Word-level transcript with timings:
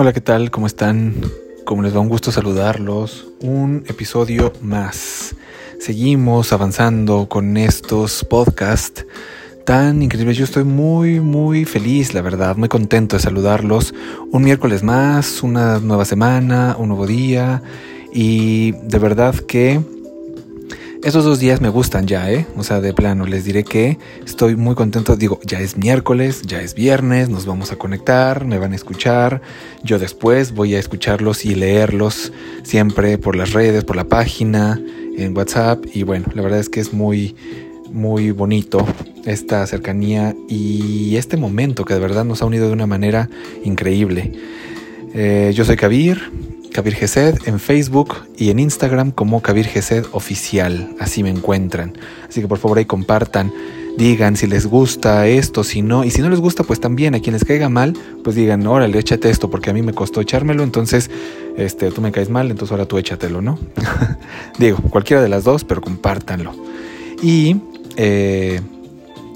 Hola, 0.00 0.14
¿qué 0.14 0.22
tal? 0.22 0.50
¿Cómo 0.50 0.66
están? 0.66 1.14
Como 1.66 1.82
les 1.82 1.92
da 1.92 2.00
un 2.00 2.08
gusto 2.08 2.32
saludarlos. 2.32 3.28
Un 3.42 3.84
episodio 3.86 4.50
más. 4.62 5.36
Seguimos 5.78 6.54
avanzando 6.54 7.28
con 7.28 7.58
estos 7.58 8.24
podcasts 8.24 9.04
tan 9.66 10.00
increíbles. 10.00 10.38
Yo 10.38 10.44
estoy 10.44 10.64
muy, 10.64 11.20
muy 11.20 11.66
feliz, 11.66 12.14
la 12.14 12.22
verdad, 12.22 12.56
muy 12.56 12.70
contento 12.70 13.16
de 13.16 13.22
saludarlos. 13.22 13.92
Un 14.32 14.42
miércoles 14.42 14.82
más, 14.82 15.42
una 15.42 15.80
nueva 15.80 16.06
semana, 16.06 16.76
un 16.78 16.88
nuevo 16.88 17.06
día. 17.06 17.62
Y 18.10 18.72
de 18.72 18.98
verdad 18.98 19.34
que 19.34 19.82
estos 21.02 21.24
dos 21.24 21.38
días 21.38 21.60
me 21.60 21.70
gustan 21.70 22.06
ya, 22.06 22.30
¿eh? 22.30 22.46
O 22.56 22.62
sea, 22.62 22.80
de 22.80 22.92
plano, 22.92 23.24
les 23.24 23.44
diré 23.44 23.64
que 23.64 23.98
estoy 24.24 24.56
muy 24.56 24.74
contento. 24.74 25.16
Digo, 25.16 25.40
ya 25.44 25.60
es 25.60 25.76
miércoles, 25.76 26.42
ya 26.42 26.60
es 26.60 26.74
viernes, 26.74 27.28
nos 27.28 27.46
vamos 27.46 27.72
a 27.72 27.76
conectar, 27.76 28.44
me 28.44 28.58
van 28.58 28.72
a 28.72 28.76
escuchar. 28.76 29.40
Yo 29.82 29.98
después 29.98 30.52
voy 30.52 30.74
a 30.74 30.78
escucharlos 30.78 31.44
y 31.44 31.54
leerlos 31.54 32.32
siempre 32.62 33.16
por 33.18 33.34
las 33.34 33.52
redes, 33.52 33.84
por 33.84 33.96
la 33.96 34.04
página, 34.04 34.80
en 35.16 35.36
WhatsApp. 35.36 35.84
Y 35.94 36.02
bueno, 36.02 36.26
la 36.34 36.42
verdad 36.42 36.60
es 36.60 36.68
que 36.68 36.80
es 36.80 36.92
muy, 36.92 37.34
muy 37.90 38.30
bonito 38.30 38.86
esta 39.24 39.66
cercanía 39.66 40.34
y 40.48 41.16
este 41.16 41.36
momento 41.36 41.84
que 41.84 41.94
de 41.94 42.00
verdad 42.00 42.24
nos 42.24 42.42
ha 42.42 42.46
unido 42.46 42.66
de 42.66 42.72
una 42.74 42.86
manera 42.86 43.30
increíble. 43.64 44.32
Eh, 45.14 45.52
yo 45.54 45.64
soy 45.64 45.76
Kabir, 45.76 46.30
Kabir 46.72 46.94
Gesed 46.94 47.38
en 47.46 47.58
Facebook 47.58 48.14
y 48.36 48.50
en 48.50 48.58
Instagram 48.58 49.10
como 49.10 49.42
Kabir 49.42 49.66
Gesed 49.66 50.06
Oficial. 50.12 50.94
Así 51.00 51.22
me 51.22 51.30
encuentran. 51.30 51.96
Así 52.28 52.40
que 52.40 52.48
por 52.48 52.58
favor 52.58 52.78
ahí 52.78 52.84
compartan. 52.84 53.52
Digan 53.96 54.36
si 54.36 54.46
les 54.46 54.66
gusta 54.66 55.26
esto, 55.26 55.64
si 55.64 55.82
no. 55.82 56.04
Y 56.04 56.10
si 56.10 56.22
no 56.22 56.30
les 56.30 56.40
gusta, 56.40 56.62
pues 56.62 56.80
también 56.80 57.14
a 57.14 57.20
quien 57.20 57.34
les 57.34 57.44
caiga 57.44 57.68
mal, 57.68 57.94
pues 58.22 58.36
digan, 58.36 58.66
órale, 58.66 58.98
échate 58.98 59.28
esto, 59.30 59.50
porque 59.50 59.70
a 59.70 59.72
mí 59.72 59.82
me 59.82 59.92
costó 59.92 60.20
echármelo, 60.20 60.62
entonces 60.62 61.10
este, 61.56 61.90
tú 61.90 62.00
me 62.00 62.12
caes 62.12 62.30
mal, 62.30 62.50
entonces 62.50 62.70
ahora 62.72 62.86
tú 62.86 62.98
échatelo, 62.98 63.42
¿no? 63.42 63.58
Digo, 64.58 64.78
cualquiera 64.90 65.22
de 65.22 65.28
las 65.28 65.44
dos, 65.44 65.64
pero 65.64 65.80
compártanlo. 65.80 66.54
Y 67.22 67.56
eh, 67.96 68.60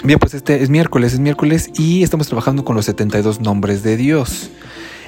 bien, 0.05 0.19
pues 0.19 0.35
este 0.35 0.63
es 0.63 0.71
miércoles, 0.71 1.13
es 1.13 1.21
miércoles 1.21 1.71
y 1.77 2.03
estamos 2.03 2.29
trabajando 2.29 2.65
con 2.65 2.77
los 2.77 2.87
72 2.87 3.41
nombres 3.41 3.83
de 3.83 3.97
Dios. 3.97 4.51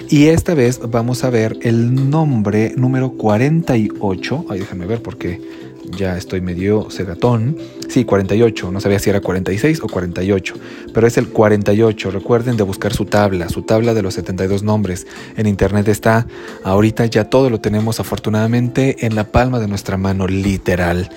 Y 0.09 0.27
esta 0.27 0.55
vez 0.55 0.81
vamos 0.89 1.25
a 1.25 1.31
ver 1.31 1.57
el 1.63 2.11
nombre 2.11 2.73
número 2.77 3.13
48. 3.13 4.47
Ay, 4.49 4.61
déjame 4.61 4.87
ver 4.87 5.03
porque 5.03 5.41
ya 5.91 6.17
estoy 6.17 6.41
medio 6.41 6.91
segatón. 6.91 7.57
Sí, 7.89 8.05
48. 8.05 8.71
No 8.71 8.81
sabía 8.81 8.99
si 8.99 9.11
era 9.11 9.21
46 9.21 9.81
o 9.83 9.89
48. 9.89 10.55
Pero 10.93 11.07
es 11.07 11.17
el 11.17 11.29
48. 11.29 12.11
Recuerden 12.11 12.57
de 12.57 12.63
buscar 12.63 12.93
su 12.93 13.05
tabla, 13.05 13.49
su 13.49 13.63
tabla 13.63 13.95
de 13.95 14.03
los 14.03 14.15
72 14.15 14.63
nombres. 14.63 15.07
En 15.37 15.47
internet 15.47 15.89
está. 15.89 16.27
Ahorita 16.65 17.07
ya 17.07 17.31
todo 17.31 17.51
lo 17.51 17.61
tenemos 17.61 18.01
afortunadamente 18.01 19.07
en 19.07 19.15
la 19.15 19.25
palma 19.25 19.61
de 19.61 19.69
nuestra 19.69 19.97
mano, 19.97 20.27
literal. 20.27 21.11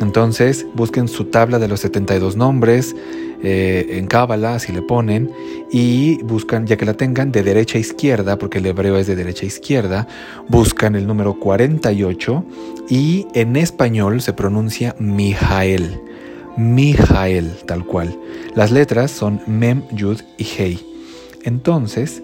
Entonces, 0.00 0.66
busquen 0.74 1.08
su 1.08 1.26
tabla 1.26 1.58
de 1.58 1.68
los 1.68 1.80
72 1.80 2.36
nombres 2.36 2.96
eh, 3.42 3.86
en 3.98 4.06
Cábala, 4.06 4.58
si 4.58 4.72
le 4.72 4.82
ponen, 4.82 5.30
y 5.70 6.22
buscan, 6.22 6.66
ya 6.66 6.76
que 6.76 6.86
la 6.86 6.94
tengan, 6.94 7.32
de 7.32 7.42
derecha 7.42 7.78
a 7.78 7.80
izquierda, 7.80 8.38
porque 8.38 8.58
el 8.58 8.66
hebreo 8.66 8.96
es 8.96 9.06
de 9.06 9.16
derecha 9.16 9.44
a 9.44 9.48
izquierda, 9.48 10.08
buscan 10.48 10.94
el 10.94 11.06
número 11.06 11.38
48 11.38 12.44
y 12.88 13.26
en 13.34 13.56
español 13.56 14.20
se 14.22 14.32
pronuncia 14.32 14.96
Mijael. 14.98 16.00
Mijael, 16.56 17.52
tal 17.66 17.84
cual. 17.84 18.18
Las 18.54 18.72
letras 18.72 19.10
son 19.10 19.40
Mem, 19.46 19.82
Yud 19.92 20.20
y 20.36 20.44
Hei. 20.44 20.80
Entonces, 21.44 22.22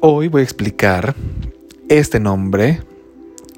hoy 0.00 0.28
voy 0.28 0.40
a 0.40 0.44
explicar 0.44 1.14
este 1.88 2.18
nombre 2.18 2.80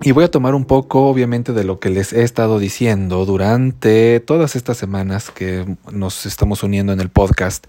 y 0.03 0.13
voy 0.13 0.25
a 0.25 0.31
tomar 0.31 0.55
un 0.55 0.67
poco, 0.67 1.07
obviamente, 1.07 1.53
de 1.53 1.65
lo 1.65 1.81
que 1.81 1.89
les 1.89 2.13
he 2.13 2.23
estado 2.23 2.59
diciendo 2.59 3.25
durante 3.25 4.21
todas 4.21 4.55
estas 4.55 4.77
semanas 4.77 5.31
que 5.31 5.65
nos 5.91 6.27
estamos 6.27 6.63
uniendo 6.63 6.93
en 6.93 7.01
el 7.01 7.09
podcast 7.09 7.67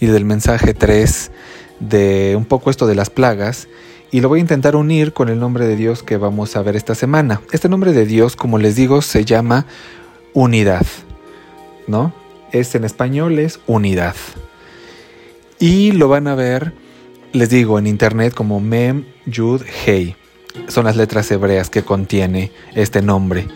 y 0.00 0.06
del 0.06 0.24
mensaje 0.24 0.74
3 0.74 1.30
de 1.78 2.34
un 2.36 2.46
poco 2.46 2.70
esto 2.70 2.88
de 2.88 2.96
las 2.96 3.10
plagas. 3.10 3.68
Y 4.10 4.22
lo 4.22 4.28
voy 4.28 4.40
a 4.40 4.42
intentar 4.42 4.74
unir 4.74 5.12
con 5.12 5.28
el 5.28 5.38
nombre 5.38 5.66
de 5.66 5.76
Dios 5.76 6.02
que 6.02 6.16
vamos 6.16 6.56
a 6.56 6.62
ver 6.62 6.74
esta 6.74 6.96
semana. 6.96 7.42
Este 7.52 7.68
nombre 7.68 7.92
de 7.92 8.06
Dios, 8.06 8.34
como 8.34 8.58
les 8.58 8.74
digo, 8.74 9.00
se 9.00 9.24
llama 9.24 9.64
unidad. 10.34 10.86
¿No? 11.86 12.12
Es 12.50 12.74
en 12.74 12.84
español, 12.84 13.38
es 13.38 13.60
unidad. 13.68 14.16
Y 15.60 15.92
lo 15.92 16.08
van 16.08 16.26
a 16.26 16.34
ver, 16.34 16.72
les 17.32 17.50
digo, 17.50 17.78
en 17.78 17.86
internet 17.86 18.34
como 18.34 18.58
Mem 18.58 19.04
Yud 19.26 19.62
Hei 19.86 20.16
son 20.66 20.84
las 20.84 20.96
letras 20.96 21.30
hebreas 21.30 21.70
que 21.70 21.82
contiene 21.82 22.50
este 22.74 23.02
nombre. 23.02 23.46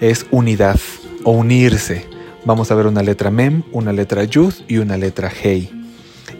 Es 0.00 0.26
unidad 0.30 0.80
o 1.24 1.32
unirse. 1.32 2.06
Vamos 2.44 2.70
a 2.70 2.74
ver 2.74 2.86
una 2.86 3.02
letra 3.02 3.30
mem, 3.30 3.62
una 3.72 3.92
letra 3.92 4.24
yud 4.24 4.54
y 4.66 4.78
una 4.78 4.96
letra 4.96 5.30
hei. 5.30 5.70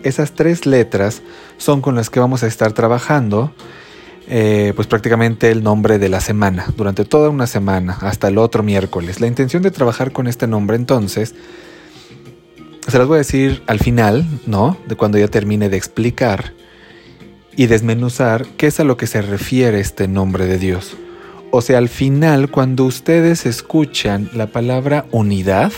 Esas 0.02 0.32
tres 0.32 0.66
letras 0.66 1.22
son 1.58 1.80
con 1.80 1.94
las 1.94 2.10
que 2.10 2.18
vamos 2.18 2.42
a 2.42 2.48
estar 2.48 2.72
trabajando 2.72 3.52
eh, 4.28 4.72
pues 4.76 4.86
prácticamente 4.86 5.50
el 5.50 5.62
nombre 5.62 5.98
de 5.98 6.08
la 6.08 6.20
semana, 6.20 6.66
durante 6.76 7.04
toda 7.04 7.28
una 7.28 7.46
semana, 7.46 7.98
hasta 8.00 8.28
el 8.28 8.38
otro 8.38 8.62
miércoles. 8.62 9.20
La 9.20 9.26
intención 9.26 9.62
de 9.62 9.70
trabajar 9.70 10.12
con 10.12 10.26
este 10.26 10.46
nombre 10.46 10.76
entonces, 10.76 11.34
se 12.86 12.98
las 12.98 13.06
voy 13.06 13.16
a 13.16 13.18
decir 13.18 13.62
al 13.66 13.78
final, 13.78 14.24
¿no? 14.46 14.76
De 14.86 14.96
cuando 14.96 15.18
ya 15.18 15.28
termine 15.28 15.68
de 15.68 15.76
explicar 15.76 16.52
y 17.56 17.66
desmenuzar 17.66 18.46
qué 18.56 18.68
es 18.68 18.80
a 18.80 18.84
lo 18.84 18.96
que 18.96 19.06
se 19.06 19.22
refiere 19.22 19.80
este 19.80 20.08
nombre 20.08 20.46
de 20.46 20.58
Dios. 20.58 20.96
O 21.50 21.60
sea, 21.60 21.78
al 21.78 21.88
final, 21.88 22.50
cuando 22.50 22.84
ustedes 22.84 23.44
escuchan 23.44 24.30
la 24.32 24.46
palabra 24.46 25.04
unidad, 25.10 25.70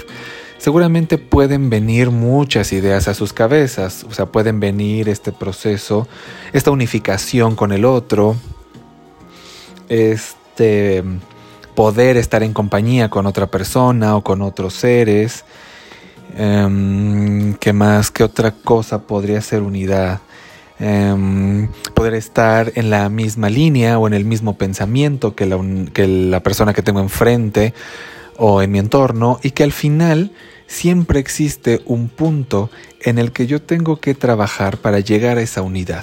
seguramente 0.58 1.18
pueden 1.18 1.68
venir 1.68 2.10
muchas 2.10 2.72
ideas 2.72 3.08
a 3.08 3.14
sus 3.14 3.32
cabezas. 3.32 4.04
O 4.08 4.14
sea, 4.14 4.26
pueden 4.26 4.60
venir 4.60 5.08
este 5.08 5.32
proceso, 5.32 6.06
esta 6.52 6.70
unificación 6.70 7.56
con 7.56 7.72
el 7.72 7.84
otro, 7.84 8.36
este 9.88 11.02
poder 11.74 12.16
estar 12.16 12.44
en 12.44 12.52
compañía 12.52 13.10
con 13.10 13.26
otra 13.26 13.48
persona 13.48 14.16
o 14.16 14.22
con 14.22 14.42
otros 14.42 14.74
seres. 14.74 15.44
Em, 16.36 17.54
¿Qué 17.54 17.72
más? 17.72 18.10
¿Qué 18.12 18.22
otra 18.22 18.52
cosa 18.52 19.02
podría 19.02 19.40
ser 19.40 19.62
unidad? 19.62 20.20
Em, 20.80 21.68
poder 21.94 22.14
estar 22.14 22.72
en 22.74 22.90
la 22.90 23.08
misma 23.08 23.48
línea 23.48 23.98
o 23.98 24.08
en 24.08 24.14
el 24.14 24.24
mismo 24.24 24.58
pensamiento 24.58 25.36
que 25.36 25.46
la, 25.46 25.58
que 25.92 26.08
la 26.08 26.42
persona 26.42 26.74
que 26.74 26.82
tengo 26.82 27.00
enfrente 27.00 27.74
o 28.38 28.60
en 28.60 28.72
mi 28.72 28.80
entorno 28.80 29.38
y 29.42 29.52
que 29.52 29.62
al 29.62 29.70
final 29.70 30.32
siempre 30.66 31.20
existe 31.20 31.80
un 31.84 32.08
punto 32.08 32.70
en 33.00 33.18
el 33.18 33.30
que 33.30 33.46
yo 33.46 33.62
tengo 33.62 34.00
que 34.00 34.14
trabajar 34.14 34.78
para 34.78 34.98
llegar 34.98 35.38
a 35.38 35.42
esa 35.42 35.62
unidad. 35.62 36.02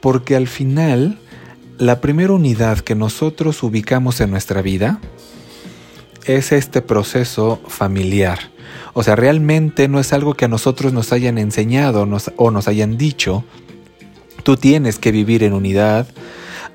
Porque 0.00 0.34
al 0.34 0.48
final, 0.48 1.20
la 1.78 2.00
primera 2.00 2.32
unidad 2.32 2.80
que 2.80 2.96
nosotros 2.96 3.62
ubicamos 3.62 4.20
en 4.20 4.32
nuestra 4.32 4.62
vida 4.62 4.98
es 6.24 6.50
este 6.50 6.82
proceso 6.82 7.60
familiar. 7.68 8.38
O 8.94 9.02
sea, 9.02 9.16
realmente 9.16 9.88
no 9.88 10.00
es 10.00 10.12
algo 10.12 10.34
que 10.34 10.44
a 10.44 10.48
nosotros 10.48 10.92
nos 10.92 11.12
hayan 11.12 11.38
enseñado 11.38 12.08
o 12.36 12.50
nos 12.50 12.68
hayan 12.68 12.98
dicho. 12.98 13.44
Tú 14.42 14.56
tienes 14.56 14.98
que 14.98 15.12
vivir 15.12 15.44
en 15.44 15.52
unidad. 15.52 16.06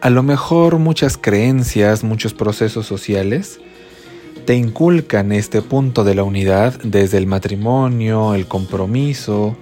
A 0.01 0.09
lo 0.09 0.23
mejor 0.23 0.79
muchas 0.79 1.17
creencias, 1.17 2.03
muchos 2.03 2.34
procesos 2.34 2.85
sociales 2.85 3.59
te 4.47 4.55
inculcan 4.55 5.34
este 5.34 5.61
punto 5.61 6.05
de 6.05 6.16
la 6.16 6.23
unidad 6.23 6.79
desde 6.81 7.17
el 7.17 7.28
matrimonio, 7.28 8.34
el 8.34 8.47
compromiso, 8.47 9.58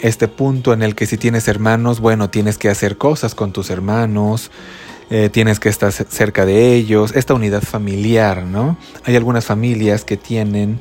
este 0.00 0.26
punto 0.26 0.72
en 0.72 0.82
el 0.82 0.96
que 0.96 1.06
si 1.06 1.16
tienes 1.16 1.46
hermanos, 1.46 2.00
bueno, 2.00 2.28
tienes 2.28 2.58
que 2.58 2.68
hacer 2.68 2.98
cosas 2.98 3.36
con 3.36 3.52
tus 3.52 3.70
hermanos, 3.70 4.50
eh, 5.08 5.28
tienes 5.32 5.60
que 5.60 5.68
estar 5.68 5.92
cerca 5.92 6.44
de 6.44 6.74
ellos, 6.74 7.14
esta 7.14 7.34
unidad 7.34 7.62
familiar, 7.62 8.42
¿no? 8.42 8.76
Hay 9.04 9.14
algunas 9.14 9.44
familias 9.44 10.04
que 10.04 10.16
tienen 10.16 10.80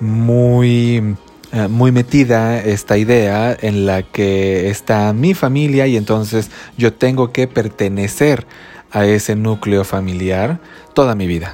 muy, 0.00 1.16
eh, 1.52 1.68
muy 1.68 1.92
metida 1.92 2.58
esta 2.58 2.98
idea 2.98 3.56
en 3.60 3.86
la 3.86 4.02
que 4.02 4.70
está 4.70 5.12
mi 5.12 5.34
familia 5.34 5.86
y 5.86 5.96
entonces 5.96 6.50
yo 6.76 6.92
tengo 6.92 7.32
que 7.32 7.46
pertenecer 7.46 8.46
a 8.90 9.06
ese 9.06 9.36
núcleo 9.36 9.84
familiar 9.84 10.60
toda 10.94 11.14
mi 11.14 11.26
vida. 11.26 11.52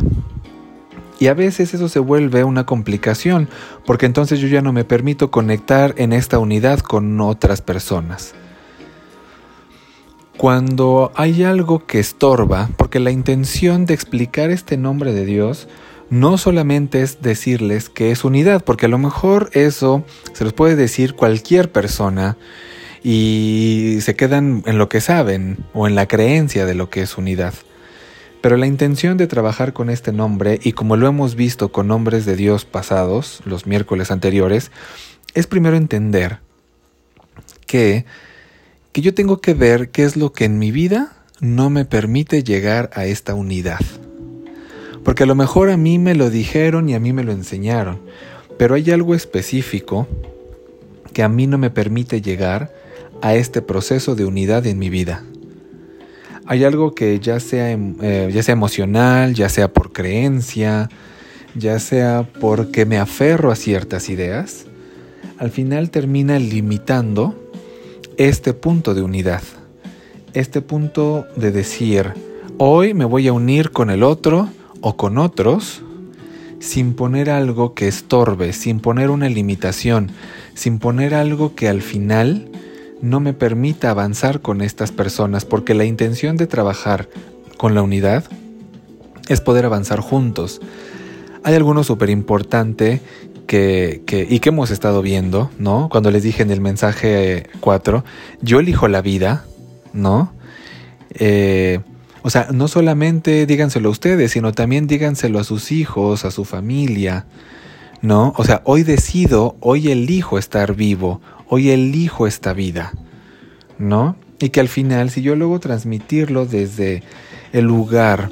Y 1.18 1.28
a 1.28 1.34
veces 1.34 1.72
eso 1.72 1.88
se 1.88 1.98
vuelve 1.98 2.44
una 2.44 2.66
complicación, 2.66 3.48
porque 3.86 4.04
entonces 4.04 4.38
yo 4.38 4.48
ya 4.48 4.60
no 4.60 4.72
me 4.72 4.84
permito 4.84 5.30
conectar 5.30 5.94
en 5.96 6.12
esta 6.12 6.38
unidad 6.38 6.80
con 6.80 7.20
otras 7.20 7.62
personas. 7.62 8.34
Cuando 10.36 11.12
hay 11.14 11.42
algo 11.42 11.86
que 11.86 11.98
estorba, 11.98 12.68
porque 12.76 13.00
la 13.00 13.10
intención 13.10 13.86
de 13.86 13.94
explicar 13.94 14.50
este 14.50 14.76
nombre 14.76 15.14
de 15.14 15.24
Dios 15.24 15.68
no 16.10 16.38
solamente 16.38 17.02
es 17.02 17.20
decirles 17.20 17.88
que 17.88 18.10
es 18.10 18.24
unidad, 18.24 18.64
porque 18.64 18.86
a 18.86 18.88
lo 18.88 18.98
mejor 18.98 19.50
eso 19.52 20.04
se 20.32 20.44
los 20.44 20.52
puede 20.52 20.76
decir 20.76 21.14
cualquier 21.14 21.72
persona 21.72 22.36
y 23.02 23.98
se 24.00 24.16
quedan 24.16 24.62
en 24.66 24.78
lo 24.78 24.88
que 24.88 25.00
saben 25.00 25.58
o 25.72 25.86
en 25.86 25.94
la 25.94 26.06
creencia 26.06 26.66
de 26.66 26.74
lo 26.74 26.90
que 26.90 27.02
es 27.02 27.18
unidad. 27.18 27.54
Pero 28.40 28.56
la 28.56 28.66
intención 28.66 29.16
de 29.16 29.26
trabajar 29.26 29.72
con 29.72 29.90
este 29.90 30.12
nombre, 30.12 30.60
y 30.62 30.72
como 30.72 30.96
lo 30.96 31.08
hemos 31.08 31.34
visto 31.34 31.72
con 31.72 31.88
nombres 31.88 32.24
de 32.26 32.36
Dios 32.36 32.64
pasados, 32.64 33.40
los 33.44 33.66
miércoles 33.66 34.10
anteriores, 34.10 34.70
es 35.34 35.46
primero 35.46 35.76
entender 35.76 36.38
que, 37.66 38.04
que 38.92 39.00
yo 39.00 39.14
tengo 39.14 39.40
que 39.40 39.54
ver 39.54 39.90
qué 39.90 40.04
es 40.04 40.16
lo 40.16 40.32
que 40.32 40.44
en 40.44 40.58
mi 40.58 40.70
vida 40.70 41.24
no 41.40 41.70
me 41.70 41.84
permite 41.84 42.44
llegar 42.44 42.90
a 42.94 43.06
esta 43.06 43.34
unidad. 43.34 43.80
Porque 45.06 45.22
a 45.22 45.26
lo 45.26 45.36
mejor 45.36 45.70
a 45.70 45.76
mí 45.76 46.00
me 46.00 46.16
lo 46.16 46.30
dijeron 46.30 46.88
y 46.88 46.94
a 46.94 46.98
mí 46.98 47.12
me 47.12 47.22
lo 47.22 47.30
enseñaron, 47.30 48.00
pero 48.58 48.74
hay 48.74 48.90
algo 48.90 49.14
específico 49.14 50.08
que 51.12 51.22
a 51.22 51.28
mí 51.28 51.46
no 51.46 51.58
me 51.58 51.70
permite 51.70 52.20
llegar 52.20 52.74
a 53.22 53.36
este 53.36 53.62
proceso 53.62 54.16
de 54.16 54.24
unidad 54.24 54.66
en 54.66 54.80
mi 54.80 54.90
vida. 54.90 55.22
Hay 56.44 56.64
algo 56.64 56.92
que 56.92 57.20
ya 57.20 57.38
sea, 57.38 57.70
em, 57.70 57.94
eh, 58.02 58.30
ya 58.34 58.42
sea 58.42 58.54
emocional, 58.54 59.34
ya 59.34 59.48
sea 59.48 59.72
por 59.72 59.92
creencia, 59.92 60.88
ya 61.54 61.78
sea 61.78 62.28
porque 62.40 62.84
me 62.84 62.98
aferro 62.98 63.52
a 63.52 63.54
ciertas 63.54 64.08
ideas, 64.08 64.66
al 65.38 65.52
final 65.52 65.90
termina 65.90 66.40
limitando 66.40 67.48
este 68.16 68.54
punto 68.54 68.92
de 68.92 69.02
unidad, 69.02 69.42
este 70.34 70.62
punto 70.62 71.26
de 71.36 71.52
decir, 71.52 72.12
hoy 72.58 72.92
me 72.92 73.04
voy 73.04 73.28
a 73.28 73.32
unir 73.32 73.70
con 73.70 73.90
el 73.90 74.02
otro 74.02 74.48
o 74.86 74.96
con 74.96 75.18
otros 75.18 75.82
sin 76.60 76.94
poner 76.94 77.28
algo 77.28 77.74
que 77.74 77.88
estorbe, 77.88 78.52
sin 78.52 78.78
poner 78.78 79.10
una 79.10 79.28
limitación, 79.28 80.12
sin 80.54 80.78
poner 80.78 81.12
algo 81.12 81.56
que 81.56 81.68
al 81.68 81.82
final 81.82 82.48
no 83.02 83.18
me 83.18 83.32
permita 83.32 83.90
avanzar 83.90 84.42
con 84.42 84.62
estas 84.62 84.92
personas, 84.92 85.44
porque 85.44 85.74
la 85.74 85.86
intención 85.86 86.36
de 86.36 86.46
trabajar 86.46 87.08
con 87.56 87.74
la 87.74 87.82
unidad 87.82 88.26
es 89.28 89.40
poder 89.40 89.64
avanzar 89.64 89.98
juntos. 89.98 90.60
Hay 91.42 91.56
alguno 91.56 91.82
súper 91.82 92.08
importante 92.08 93.00
que, 93.48 94.04
y 94.30 94.38
que 94.38 94.48
hemos 94.50 94.70
estado 94.70 95.02
viendo, 95.02 95.50
¿no? 95.58 95.88
Cuando 95.90 96.12
les 96.12 96.22
dije 96.22 96.44
en 96.44 96.52
el 96.52 96.60
mensaje 96.60 97.48
4, 97.58 98.04
yo 98.40 98.60
elijo 98.60 98.86
la 98.86 99.02
vida, 99.02 99.46
¿no? 99.92 100.32
Eh, 101.10 101.80
o 102.26 102.30
sea, 102.30 102.48
no 102.52 102.66
solamente 102.66 103.46
díganselo 103.46 103.88
a 103.88 103.92
ustedes, 103.92 104.32
sino 104.32 104.50
también 104.50 104.88
díganselo 104.88 105.38
a 105.38 105.44
sus 105.44 105.70
hijos, 105.70 106.24
a 106.24 106.32
su 106.32 106.44
familia, 106.44 107.24
¿no? 108.02 108.34
O 108.36 108.42
sea, 108.42 108.62
hoy 108.64 108.82
decido, 108.82 109.54
hoy 109.60 109.92
elijo 109.92 110.36
estar 110.36 110.74
vivo, 110.74 111.20
hoy 111.48 111.70
elijo 111.70 112.26
esta 112.26 112.52
vida, 112.52 112.92
¿no? 113.78 114.16
Y 114.40 114.48
que 114.48 114.58
al 114.58 114.66
final, 114.66 115.10
si 115.10 115.22
yo 115.22 115.36
luego 115.36 115.60
transmitirlo 115.60 116.46
desde 116.46 117.04
el 117.52 117.66
lugar 117.66 118.28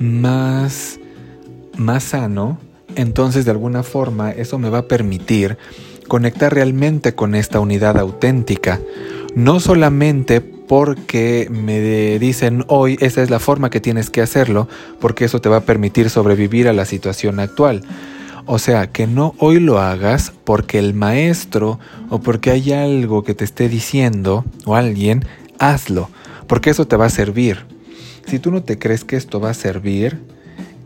más, 0.00 0.98
más 1.76 2.02
sano, 2.02 2.58
entonces 2.96 3.44
de 3.44 3.52
alguna 3.52 3.84
forma 3.84 4.32
eso 4.32 4.58
me 4.58 4.68
va 4.68 4.78
a 4.78 4.88
permitir 4.88 5.58
conectar 6.08 6.52
realmente 6.52 7.14
con 7.14 7.36
esta 7.36 7.60
unidad 7.60 7.98
auténtica, 7.98 8.80
no 9.36 9.60
solamente 9.60 10.57
porque 10.68 11.48
me 11.50 12.18
dicen 12.18 12.64
hoy 12.68 12.96
esa 13.00 13.22
es 13.22 13.30
la 13.30 13.40
forma 13.40 13.70
que 13.70 13.80
tienes 13.80 14.10
que 14.10 14.20
hacerlo, 14.20 14.68
porque 15.00 15.24
eso 15.24 15.40
te 15.40 15.48
va 15.48 15.56
a 15.56 15.62
permitir 15.62 16.10
sobrevivir 16.10 16.68
a 16.68 16.72
la 16.72 16.84
situación 16.84 17.40
actual, 17.40 17.82
o 18.46 18.58
sea, 18.58 18.86
que 18.92 19.06
no 19.06 19.34
hoy 19.38 19.60
lo 19.60 19.78
hagas 19.78 20.32
porque 20.44 20.78
el 20.78 20.94
maestro 20.94 21.78
o 22.10 22.20
porque 22.20 22.50
hay 22.50 22.72
algo 22.72 23.24
que 23.24 23.34
te 23.34 23.44
esté 23.44 23.68
diciendo 23.68 24.44
o 24.64 24.76
alguien, 24.76 25.24
hazlo, 25.58 26.10
porque 26.46 26.70
eso 26.70 26.86
te 26.86 26.96
va 26.96 27.06
a 27.06 27.10
servir. 27.10 27.66
Si 28.26 28.38
tú 28.38 28.50
no 28.50 28.62
te 28.62 28.78
crees 28.78 29.04
que 29.04 29.16
esto 29.16 29.40
va 29.40 29.50
a 29.50 29.54
servir, 29.54 30.20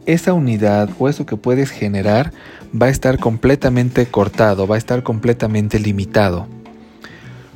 esa 0.07 0.33
unidad 0.33 0.91
o 0.99 1.09
eso 1.09 1.27
que 1.27 1.37
puedes 1.37 1.71
generar 1.71 2.33
va 2.81 2.87
a 2.87 2.91
estar 2.91 3.19
completamente 3.19 4.07
cortado, 4.07 4.67
va 4.67 4.77
a 4.77 4.79
estar 4.79 5.03
completamente 5.03 5.79
limitado. 5.79 6.49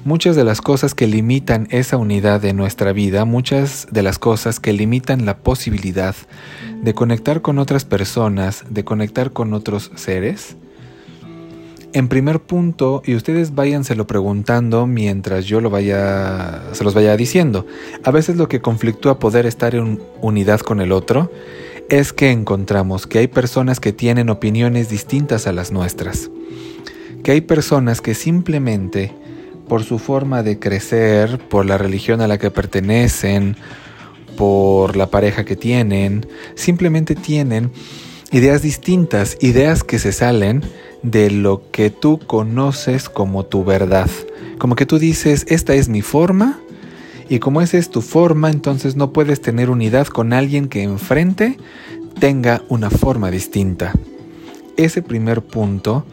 Muchas 0.06 0.36
de 0.36 0.44
las 0.44 0.60
cosas 0.60 0.94
que 0.94 1.08
limitan 1.08 1.66
esa 1.72 1.96
unidad 1.96 2.40
de 2.40 2.52
nuestra 2.52 2.92
vida, 2.92 3.24
muchas 3.24 3.88
de 3.90 4.04
las 4.04 4.20
cosas 4.20 4.60
que 4.60 4.72
limitan 4.72 5.26
la 5.26 5.38
posibilidad 5.38 6.14
de 6.80 6.94
conectar 6.94 7.42
con 7.42 7.58
otras 7.58 7.84
personas, 7.84 8.62
de 8.70 8.84
conectar 8.84 9.32
con 9.32 9.52
otros 9.52 9.90
seres, 9.96 10.54
en 11.92 12.06
primer 12.06 12.38
punto, 12.38 13.02
y 13.04 13.16
ustedes 13.16 13.56
váyanselo 13.56 14.06
preguntando 14.06 14.86
mientras 14.86 15.44
yo 15.44 15.60
lo 15.60 15.70
vaya, 15.70 16.62
se 16.70 16.84
los 16.84 16.94
vaya 16.94 17.16
diciendo, 17.16 17.66
a 18.04 18.12
veces 18.12 18.36
lo 18.36 18.48
que 18.48 18.60
conflictúa 18.60 19.18
poder 19.18 19.44
estar 19.44 19.74
en 19.74 20.00
unidad 20.22 20.60
con 20.60 20.80
el 20.80 20.92
otro 20.92 21.32
es 21.88 22.12
que 22.12 22.30
encontramos 22.30 23.08
que 23.08 23.18
hay 23.18 23.26
personas 23.26 23.80
que 23.80 23.92
tienen 23.92 24.30
opiniones 24.30 24.88
distintas 24.88 25.48
a 25.48 25.52
las 25.52 25.72
nuestras, 25.72 26.30
que 27.24 27.32
hay 27.32 27.40
personas 27.40 28.00
que 28.00 28.14
simplemente 28.14 29.25
por 29.68 29.84
su 29.84 29.98
forma 29.98 30.42
de 30.42 30.58
crecer, 30.58 31.38
por 31.38 31.66
la 31.66 31.78
religión 31.78 32.20
a 32.20 32.28
la 32.28 32.38
que 32.38 32.50
pertenecen, 32.50 33.56
por 34.36 34.96
la 34.96 35.06
pareja 35.06 35.44
que 35.44 35.56
tienen, 35.56 36.26
simplemente 36.54 37.14
tienen 37.14 37.70
ideas 38.32 38.62
distintas, 38.62 39.36
ideas 39.40 39.84
que 39.84 39.98
se 39.98 40.12
salen 40.12 40.62
de 41.02 41.30
lo 41.30 41.70
que 41.70 41.90
tú 41.90 42.18
conoces 42.18 43.08
como 43.08 43.44
tu 43.46 43.64
verdad. 43.64 44.10
Como 44.58 44.76
que 44.76 44.86
tú 44.86 44.98
dices, 44.98 45.46
esta 45.48 45.74
es 45.74 45.88
mi 45.88 46.02
forma, 46.02 46.60
y 47.28 47.40
como 47.40 47.60
esa 47.60 47.78
es 47.78 47.90
tu 47.90 48.02
forma, 48.02 48.50
entonces 48.50 48.96
no 48.96 49.12
puedes 49.12 49.40
tener 49.40 49.70
unidad 49.70 50.06
con 50.06 50.32
alguien 50.32 50.68
que 50.68 50.82
enfrente 50.82 51.56
tenga 52.20 52.62
una 52.68 52.90
forma 52.90 53.30
distinta. 53.30 53.92
Ese 54.76 55.02
primer 55.02 55.42
punto, 55.42 56.04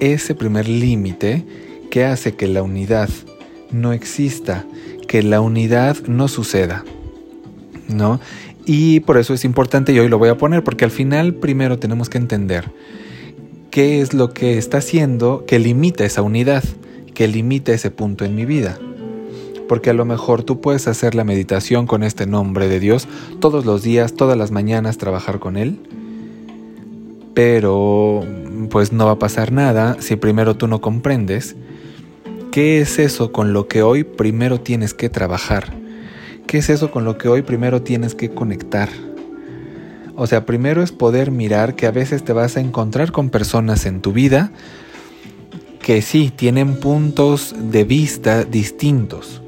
ese 0.00 0.34
primer 0.34 0.68
límite, 0.68 1.44
que 1.92 2.06
hace 2.06 2.36
que 2.36 2.48
la 2.48 2.62
unidad 2.62 3.10
no 3.70 3.92
exista, 3.92 4.64
que 5.06 5.22
la 5.22 5.42
unidad 5.42 5.98
no 6.06 6.26
suceda. 6.26 6.86
¿No? 7.90 8.18
Y 8.64 9.00
por 9.00 9.18
eso 9.18 9.34
es 9.34 9.44
importante 9.44 9.92
y 9.92 9.98
hoy 9.98 10.08
lo 10.08 10.16
voy 10.16 10.30
a 10.30 10.38
poner 10.38 10.64
porque 10.64 10.86
al 10.86 10.90
final 10.90 11.34
primero 11.34 11.78
tenemos 11.78 12.08
que 12.08 12.16
entender 12.16 12.72
qué 13.70 14.00
es 14.00 14.14
lo 14.14 14.30
que 14.30 14.56
está 14.56 14.78
haciendo 14.78 15.44
que 15.46 15.58
limita 15.58 16.06
esa 16.06 16.22
unidad, 16.22 16.64
que 17.12 17.28
limita 17.28 17.74
ese 17.74 17.90
punto 17.90 18.24
en 18.24 18.36
mi 18.36 18.46
vida. 18.46 18.78
Porque 19.68 19.90
a 19.90 19.94
lo 19.94 20.06
mejor 20.06 20.44
tú 20.44 20.62
puedes 20.62 20.88
hacer 20.88 21.14
la 21.14 21.24
meditación 21.24 21.86
con 21.86 22.04
este 22.04 22.26
nombre 22.26 22.68
de 22.68 22.80
Dios 22.80 23.06
todos 23.38 23.66
los 23.66 23.82
días, 23.82 24.14
todas 24.14 24.38
las 24.38 24.50
mañanas, 24.50 24.96
trabajar 24.96 25.40
con 25.40 25.58
Él. 25.58 25.78
Pero 27.34 28.24
pues 28.70 28.94
no 28.94 29.04
va 29.04 29.12
a 29.12 29.18
pasar 29.18 29.52
nada 29.52 29.98
si 30.00 30.16
primero 30.16 30.56
tú 30.56 30.68
no 30.68 30.80
comprendes 30.80 31.54
¿Qué 32.52 32.82
es 32.82 32.98
eso 32.98 33.32
con 33.32 33.54
lo 33.54 33.66
que 33.66 33.80
hoy 33.80 34.04
primero 34.04 34.60
tienes 34.60 34.92
que 34.92 35.08
trabajar? 35.08 35.72
¿Qué 36.46 36.58
es 36.58 36.68
eso 36.68 36.90
con 36.90 37.02
lo 37.06 37.16
que 37.16 37.28
hoy 37.28 37.40
primero 37.40 37.80
tienes 37.80 38.14
que 38.14 38.28
conectar? 38.28 38.90
O 40.16 40.26
sea, 40.26 40.44
primero 40.44 40.82
es 40.82 40.92
poder 40.92 41.30
mirar 41.30 41.76
que 41.76 41.86
a 41.86 41.90
veces 41.90 42.24
te 42.24 42.34
vas 42.34 42.58
a 42.58 42.60
encontrar 42.60 43.10
con 43.10 43.30
personas 43.30 43.86
en 43.86 44.02
tu 44.02 44.12
vida 44.12 44.52
que 45.80 46.02
sí 46.02 46.30
tienen 46.30 46.78
puntos 46.78 47.54
de 47.58 47.84
vista 47.84 48.44
distintos 48.44 49.40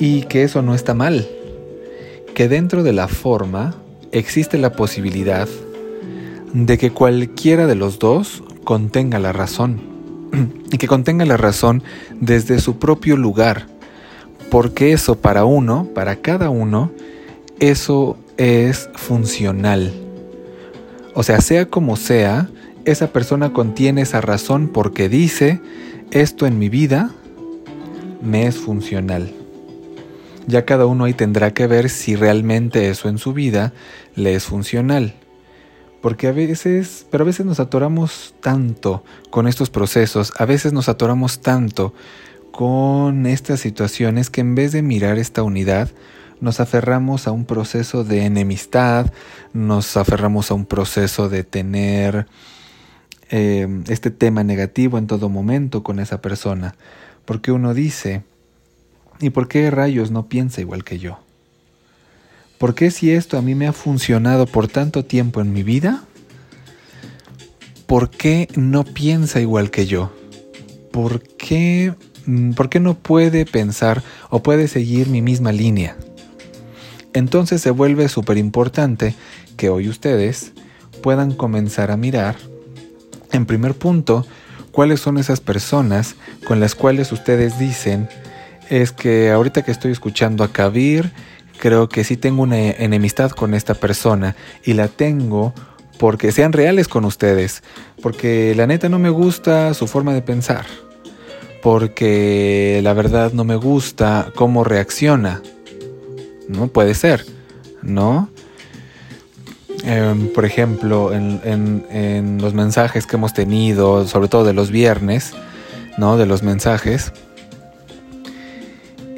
y 0.00 0.22
que 0.22 0.42
eso 0.42 0.62
no 0.62 0.74
está 0.74 0.94
mal, 0.94 1.28
que 2.34 2.48
dentro 2.48 2.82
de 2.82 2.92
la 2.92 3.06
forma 3.06 3.76
existe 4.10 4.58
la 4.58 4.72
posibilidad 4.72 5.46
de 6.52 6.76
que 6.76 6.90
cualquiera 6.90 7.68
de 7.68 7.76
los 7.76 8.00
dos 8.00 8.42
contenga 8.64 9.20
la 9.20 9.32
razón 9.32 9.97
y 10.72 10.78
que 10.78 10.86
contenga 10.86 11.24
la 11.24 11.36
razón 11.36 11.82
desde 12.20 12.60
su 12.60 12.78
propio 12.78 13.16
lugar, 13.16 13.66
porque 14.50 14.92
eso 14.92 15.18
para 15.18 15.44
uno, 15.44 15.88
para 15.94 16.16
cada 16.16 16.50
uno, 16.50 16.90
eso 17.60 18.16
es 18.36 18.88
funcional. 18.94 19.92
O 21.14 21.22
sea, 21.22 21.40
sea 21.40 21.66
como 21.66 21.96
sea, 21.96 22.48
esa 22.84 23.08
persona 23.08 23.52
contiene 23.52 24.02
esa 24.02 24.20
razón 24.20 24.68
porque 24.68 25.08
dice, 25.08 25.60
esto 26.10 26.46
en 26.46 26.58
mi 26.58 26.68
vida 26.68 27.10
me 28.22 28.46
es 28.46 28.56
funcional. 28.56 29.32
Ya 30.46 30.64
cada 30.64 30.86
uno 30.86 31.04
ahí 31.04 31.12
tendrá 31.12 31.52
que 31.52 31.66
ver 31.66 31.90
si 31.90 32.16
realmente 32.16 32.88
eso 32.88 33.08
en 33.08 33.18
su 33.18 33.34
vida 33.34 33.74
le 34.14 34.34
es 34.34 34.44
funcional. 34.44 35.14
Porque 36.00 36.28
a 36.28 36.32
veces, 36.32 37.06
pero 37.10 37.24
a 37.24 37.26
veces 37.26 37.44
nos 37.44 37.60
atoramos 37.60 38.34
tanto 38.40 39.02
con 39.30 39.48
estos 39.48 39.70
procesos, 39.70 40.32
a 40.38 40.44
veces 40.44 40.72
nos 40.72 40.88
atoramos 40.88 41.40
tanto 41.40 41.92
con 42.52 43.26
estas 43.26 43.60
situaciones 43.60 44.30
que 44.30 44.40
en 44.40 44.54
vez 44.54 44.72
de 44.72 44.82
mirar 44.82 45.18
esta 45.18 45.42
unidad, 45.42 45.90
nos 46.40 46.60
aferramos 46.60 47.26
a 47.26 47.32
un 47.32 47.44
proceso 47.44 48.04
de 48.04 48.24
enemistad, 48.24 49.12
nos 49.52 49.96
aferramos 49.96 50.50
a 50.50 50.54
un 50.54 50.66
proceso 50.66 51.28
de 51.28 51.42
tener 51.44 52.26
eh, 53.30 53.68
este 53.88 54.10
tema 54.10 54.42
negativo 54.44 54.98
en 54.98 55.06
todo 55.06 55.28
momento 55.28 55.82
con 55.82 55.98
esa 55.98 56.20
persona. 56.20 56.74
porque 57.24 57.52
uno 57.52 57.74
dice, 57.74 58.22
¿y 59.20 59.30
por 59.30 59.48
qué 59.48 59.70
rayos 59.70 60.10
no 60.10 60.28
piensa 60.28 60.62
igual 60.62 60.82
que 60.82 60.98
yo? 60.98 61.18
¿Por 62.58 62.74
qué 62.74 62.90
si 62.90 63.12
esto 63.12 63.38
a 63.38 63.42
mí 63.42 63.54
me 63.54 63.68
ha 63.68 63.72
funcionado 63.72 64.46
por 64.46 64.66
tanto 64.66 65.04
tiempo 65.04 65.40
en 65.40 65.52
mi 65.52 65.62
vida? 65.62 66.02
¿Por 67.86 68.10
qué 68.10 68.48
no 68.56 68.84
piensa 68.84 69.40
igual 69.40 69.70
que 69.70 69.86
yo? 69.86 70.12
¿Por 70.90 71.22
qué, 71.22 71.94
mm, 72.26 72.52
¿Por 72.52 72.68
qué 72.68 72.80
no 72.80 72.94
puede 72.94 73.46
pensar 73.46 74.02
o 74.28 74.42
puede 74.42 74.66
seguir 74.66 75.08
mi 75.08 75.22
misma 75.22 75.52
línea? 75.52 75.96
Entonces 77.12 77.62
se 77.62 77.70
vuelve 77.70 78.08
súper 78.08 78.38
importante 78.38 79.14
que 79.56 79.70
hoy 79.70 79.88
ustedes 79.88 80.52
puedan 81.00 81.32
comenzar 81.32 81.92
a 81.92 81.96
mirar, 81.96 82.36
en 83.32 83.46
primer 83.46 83.74
punto, 83.74 84.26
cuáles 84.72 85.00
son 85.00 85.16
esas 85.16 85.40
personas 85.40 86.16
con 86.44 86.60
las 86.60 86.74
cuales 86.74 87.12
ustedes 87.12 87.58
dicen, 87.58 88.08
es 88.68 88.92
que 88.92 89.30
ahorita 89.30 89.62
que 89.62 89.70
estoy 89.70 89.92
escuchando 89.92 90.44
a 90.44 90.52
Kabir, 90.52 91.12
creo 91.58 91.88
que 91.88 92.04
sí 92.04 92.16
tengo 92.16 92.42
una 92.42 92.58
enemistad 92.58 93.30
con 93.30 93.54
esta 93.54 93.74
persona 93.74 94.36
y 94.64 94.72
la 94.72 94.88
tengo 94.88 95.52
porque 95.98 96.32
sean 96.32 96.52
reales 96.52 96.88
con 96.88 97.04
ustedes, 97.04 97.62
porque 98.02 98.54
la 98.56 98.66
neta 98.66 98.88
no 98.88 98.98
me 98.98 99.10
gusta 99.10 99.74
su 99.74 99.86
forma 99.86 100.14
de 100.14 100.22
pensar, 100.22 100.64
porque 101.62 102.80
la 102.82 102.92
verdad 102.92 103.32
no 103.32 103.44
me 103.44 103.56
gusta 103.56 104.32
cómo 104.34 104.64
reacciona. 104.64 105.42
No 106.48 106.68
puede 106.68 106.94
ser, 106.94 107.26
¿no? 107.82 108.30
Em, 109.84 110.28
por 110.32 110.44
ejemplo, 110.44 111.12
en, 111.12 112.38
los 112.40 112.54
mensajes 112.54 113.06
que 113.06 113.16
hemos 113.16 113.34
tenido, 113.34 114.06
sobre 114.06 114.28
todo 114.28 114.44
de 114.44 114.52
los 114.52 114.70
viernes, 114.70 115.32
¿no? 115.98 116.16
De 116.16 116.26
los 116.26 116.42
mensajes. 116.42 117.12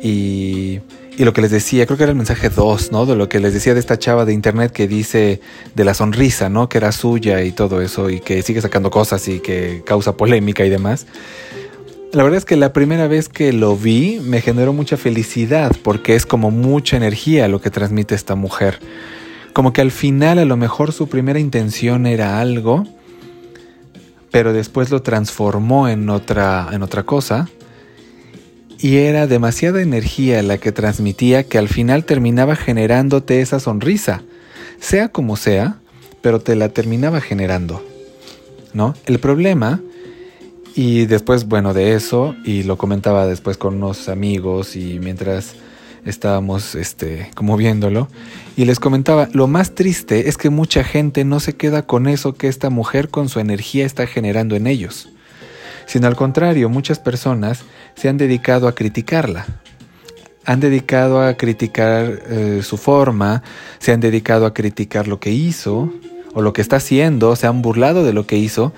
Y, 0.03 0.81
y 1.21 1.25
lo 1.25 1.35
que 1.35 1.43
les 1.43 1.51
decía, 1.51 1.85
creo 1.85 1.99
que 1.99 2.05
era 2.05 2.13
el 2.13 2.17
mensaje 2.17 2.49
2, 2.49 2.93
¿no? 2.93 3.05
De 3.05 3.15
lo 3.15 3.29
que 3.29 3.41
les 3.41 3.53
decía 3.53 3.75
de 3.75 3.81
esta 3.81 3.99
chava 3.99 4.25
de 4.25 4.33
internet 4.33 4.73
que 4.73 4.89
dice 4.89 5.43
de 5.75 5.85
la 5.85 5.93
sonrisa, 5.93 6.49
¿no? 6.49 6.71
Que 6.71 6.79
era 6.79 6.93
suya 6.93 7.43
y 7.43 7.53
todo 7.53 7.83
eso 7.83 8.09
y 8.09 8.21
que 8.21 8.41
sigue 8.41 8.63
sacando 8.63 8.91
cosas 8.91 9.29
y 9.29 9.41
que 9.41 9.83
causa 9.85 10.17
polémica 10.17 10.65
y 10.65 10.71
demás. 10.71 11.07
La 12.15 12.23
verdad 12.23 12.39
es 12.39 12.47
que 12.47 12.57
la 12.57 12.73
primera 12.73 13.07
vez 13.07 13.29
que 13.29 13.53
lo 13.53 13.77
vi 13.77 14.19
me 14.21 14.41
generó 14.41 14.73
mucha 14.73 14.97
felicidad 14.97 15.77
porque 15.83 16.15
es 16.15 16.25
como 16.25 16.51
mucha 16.51 16.97
energía 16.97 17.49
lo 17.49 17.61
que 17.61 17.69
transmite 17.69 18.15
esta 18.15 18.35
mujer. 18.35 18.79
Como 19.53 19.75
que 19.75 19.83
al 19.83 19.91
final 19.91 20.39
a 20.39 20.47
lo 20.47 20.57
mejor 20.57 20.91
su 20.95 21.11
primera 21.11 21.39
intención 21.39 22.07
era 22.07 22.41
algo, 22.41 22.87
pero 24.31 24.55
después 24.55 24.91
lo 24.91 25.03
transformó 25.03 25.87
en 25.87 26.09
otra, 26.09 26.69
en 26.73 26.83
otra 26.83 27.03
cosa. 27.03 27.47
Y 28.81 28.97
era 28.97 29.27
demasiada 29.27 29.83
energía 29.83 30.43
la 30.43 30.59
que 30.59 30.73
transmitía 30.73 31.45
que 31.45 31.59
al 31.59 31.69
final 31.69 32.05
terminaba 32.05 32.57
generándote 32.57 33.41
esa 33.41 33.61
sonrisa. 33.61 34.23
Sea 34.81 35.09
como 35.09 35.37
sea, 35.37 35.79
pero 36.23 36.41
te 36.41 36.57
la 36.57 36.71
terminaba 36.71 37.21
generando. 37.21 37.85
¿No? 38.73 38.95
El 39.07 39.19
problema 39.19 39.81
y 40.75 41.07
después, 41.07 41.47
bueno, 41.47 41.75
de 41.75 41.95
eso, 41.95 42.35
y 42.45 42.63
lo 42.63 42.79
comentaba 42.79 43.27
después 43.27 43.57
con 43.57 43.77
unos 43.77 44.09
amigos 44.09 44.77
y 44.77 44.99
mientras 45.01 45.55
estábamos 46.05 46.75
este, 46.75 47.31
como 47.35 47.57
viéndolo, 47.57 48.09
y 48.57 48.65
les 48.65 48.79
comentaba, 48.79 49.29
lo 49.33 49.47
más 49.47 49.75
triste 49.75 50.29
es 50.29 50.37
que 50.37 50.51
mucha 50.51 50.85
gente 50.85 51.25
no 51.25 51.41
se 51.41 51.55
queda 51.55 51.83
con 51.83 52.07
eso 52.07 52.35
que 52.35 52.49
esta 52.49 52.71
mujer 52.71 53.09
con 53.09 53.29
su 53.29 53.41
energía 53.41 53.85
está 53.85 54.07
generando 54.07 54.57
en 54.57 54.67
ellos, 54.67 55.11
sino 55.91 56.07
al 56.07 56.15
contrario, 56.15 56.69
muchas 56.69 57.01
personas 57.01 57.65
se 57.97 58.09
han 58.09 58.17
dedicado 58.17 58.69
a 58.69 58.77
criticarla, 58.77 59.45
han 60.45 60.61
dedicado 60.61 61.21
a 61.21 61.35
criticar 61.35 62.23
eh, 62.29 62.61
su 62.63 62.77
forma, 62.77 63.43
se 63.81 63.91
han 63.91 63.99
dedicado 63.99 64.47
a 64.47 64.55
criticar 64.55 65.09
lo 65.09 65.19
que 65.19 65.33
hizo 65.33 65.93
o 66.33 66.43
lo 66.43 66.53
que 66.53 66.63
está 66.63 66.77
haciendo, 66.77 67.35
se 67.35 67.49
han 67.49 67.61
burlado 67.61 68.05
de 68.05 68.13
lo 68.13 68.25
que 68.25 68.37
hizo 68.37 68.73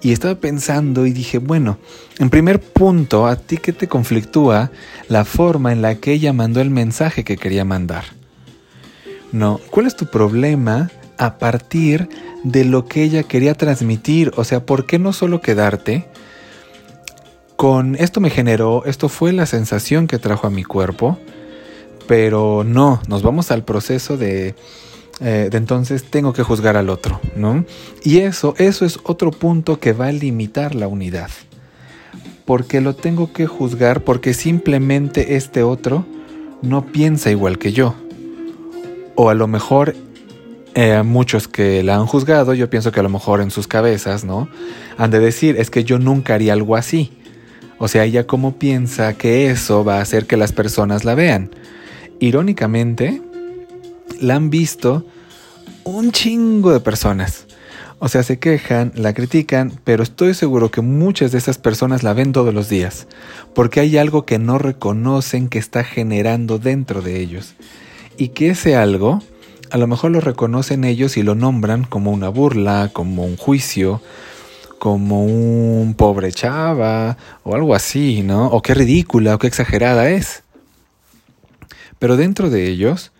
y 0.00 0.12
estaba 0.12 0.36
pensando 0.36 1.04
y 1.04 1.12
dije, 1.12 1.36
bueno, 1.36 1.76
en 2.18 2.30
primer 2.30 2.60
punto, 2.60 3.26
¿a 3.26 3.36
ti 3.36 3.58
qué 3.58 3.74
te 3.74 3.86
conflictúa 3.86 4.70
la 5.10 5.26
forma 5.26 5.70
en 5.70 5.82
la 5.82 5.96
que 5.96 6.12
ella 6.12 6.32
mandó 6.32 6.62
el 6.62 6.70
mensaje 6.70 7.24
que 7.24 7.36
quería 7.36 7.66
mandar? 7.66 8.04
No, 9.32 9.60
¿cuál 9.70 9.84
es 9.84 9.96
tu 9.96 10.06
problema 10.06 10.90
a 11.18 11.36
partir 11.36 12.08
de 12.42 12.64
lo 12.64 12.86
que 12.86 13.02
ella 13.02 13.22
quería 13.22 13.52
transmitir? 13.52 14.32
O 14.36 14.44
sea, 14.44 14.64
¿por 14.64 14.86
qué 14.86 14.98
no 14.98 15.12
solo 15.12 15.42
quedarte 15.42 16.08
con 17.56 17.96
esto 17.96 18.20
me 18.20 18.30
generó, 18.30 18.84
esto 18.84 19.08
fue 19.08 19.32
la 19.32 19.46
sensación 19.46 20.06
que 20.06 20.18
trajo 20.18 20.46
a 20.46 20.50
mi 20.50 20.64
cuerpo, 20.64 21.18
pero 22.06 22.64
no, 22.64 23.00
nos 23.08 23.22
vamos 23.22 23.50
al 23.50 23.64
proceso 23.64 24.16
de 24.16 24.54
eh, 25.20 25.48
de 25.50 25.58
entonces 25.58 26.04
tengo 26.04 26.32
que 26.32 26.42
juzgar 26.42 26.76
al 26.76 26.90
otro, 26.90 27.20
¿no? 27.36 27.64
Y 28.02 28.18
eso, 28.18 28.54
eso 28.58 28.84
es 28.84 28.98
otro 29.04 29.30
punto 29.30 29.78
que 29.78 29.92
va 29.92 30.06
a 30.06 30.12
limitar 30.12 30.74
la 30.74 30.88
unidad. 30.88 31.30
Porque 32.44 32.80
lo 32.80 32.94
tengo 32.94 33.32
que 33.32 33.46
juzgar 33.46 34.02
porque 34.02 34.34
simplemente 34.34 35.36
este 35.36 35.62
otro 35.62 36.04
no 36.62 36.86
piensa 36.86 37.30
igual 37.30 37.58
que 37.58 37.72
yo. 37.72 37.94
O 39.14 39.30
a 39.30 39.34
lo 39.34 39.46
mejor 39.46 39.94
eh, 40.74 41.02
muchos 41.04 41.46
que 41.46 41.84
la 41.84 41.94
han 41.94 42.06
juzgado, 42.06 42.52
yo 42.52 42.68
pienso 42.68 42.90
que 42.90 43.00
a 43.00 43.04
lo 43.04 43.08
mejor 43.08 43.40
en 43.40 43.52
sus 43.52 43.68
cabezas, 43.68 44.24
¿no? 44.24 44.48
Han 44.98 45.12
de 45.12 45.20
decir, 45.20 45.56
es 45.58 45.70
que 45.70 45.84
yo 45.84 46.00
nunca 46.00 46.34
haría 46.34 46.52
algo 46.54 46.74
así. 46.74 47.12
O 47.78 47.88
sea, 47.88 48.04
ella 48.04 48.26
cómo 48.26 48.58
piensa 48.58 49.14
que 49.14 49.50
eso 49.50 49.84
va 49.84 49.98
a 49.98 50.02
hacer 50.02 50.26
que 50.26 50.36
las 50.36 50.52
personas 50.52 51.04
la 51.04 51.14
vean. 51.14 51.50
Irónicamente, 52.20 53.20
la 54.20 54.36
han 54.36 54.50
visto 54.50 55.04
un 55.84 56.12
chingo 56.12 56.72
de 56.72 56.80
personas. 56.80 57.46
O 57.98 58.08
sea, 58.08 58.22
se 58.22 58.38
quejan, 58.38 58.92
la 58.94 59.14
critican, 59.14 59.72
pero 59.84 60.02
estoy 60.02 60.34
seguro 60.34 60.70
que 60.70 60.80
muchas 60.80 61.32
de 61.32 61.38
esas 61.38 61.58
personas 61.58 62.02
la 62.02 62.12
ven 62.12 62.32
todos 62.32 62.52
los 62.52 62.68
días, 62.68 63.06
porque 63.54 63.80
hay 63.80 63.96
algo 63.96 64.26
que 64.26 64.38
no 64.38 64.58
reconocen 64.58 65.48
que 65.48 65.58
está 65.58 65.84
generando 65.84 66.58
dentro 66.58 67.02
de 67.02 67.20
ellos. 67.20 67.54
Y 68.16 68.28
que 68.28 68.50
ese 68.50 68.76
algo, 68.76 69.22
a 69.70 69.78
lo 69.78 69.86
mejor 69.86 70.10
lo 70.10 70.20
reconocen 70.20 70.84
ellos 70.84 71.16
y 71.16 71.22
lo 71.22 71.34
nombran 71.34 71.84
como 71.84 72.10
una 72.10 72.28
burla, 72.28 72.90
como 72.92 73.24
un 73.24 73.36
juicio, 73.36 74.02
como 74.78 75.24
un 75.24 75.94
pobre 75.94 76.32
chava, 76.32 77.16
o 77.42 77.54
algo 77.54 77.74
así, 77.74 78.22
¿no? 78.22 78.46
O 78.48 78.62
qué 78.62 78.74
ridícula, 78.74 79.34
o 79.34 79.38
qué 79.38 79.46
exagerada 79.46 80.10
es. 80.10 80.42
Pero 81.98 82.16
dentro 82.16 82.50
de 82.50 82.66
ellos, 82.68 83.12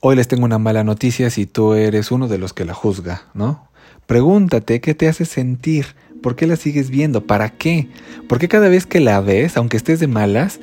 Hoy 0.00 0.14
les 0.14 0.28
tengo 0.28 0.44
una 0.44 0.60
mala 0.60 0.84
noticia 0.84 1.28
si 1.28 1.44
tú 1.44 1.74
eres 1.74 2.12
uno 2.12 2.28
de 2.28 2.38
los 2.38 2.52
que 2.52 2.64
la 2.64 2.72
juzga, 2.72 3.24
¿no? 3.34 3.68
Pregúntate 4.06 4.80
qué 4.80 4.94
te 4.94 5.08
hace 5.08 5.24
sentir, 5.24 5.86
por 6.22 6.36
qué 6.36 6.46
la 6.46 6.54
sigues 6.54 6.88
viendo, 6.88 7.26
para 7.26 7.48
qué, 7.48 7.88
por 8.28 8.38
qué 8.38 8.46
cada 8.46 8.68
vez 8.68 8.86
que 8.86 9.00
la 9.00 9.20
ves, 9.20 9.56
aunque 9.56 9.76
estés 9.76 9.98
de 9.98 10.06
malas, 10.06 10.60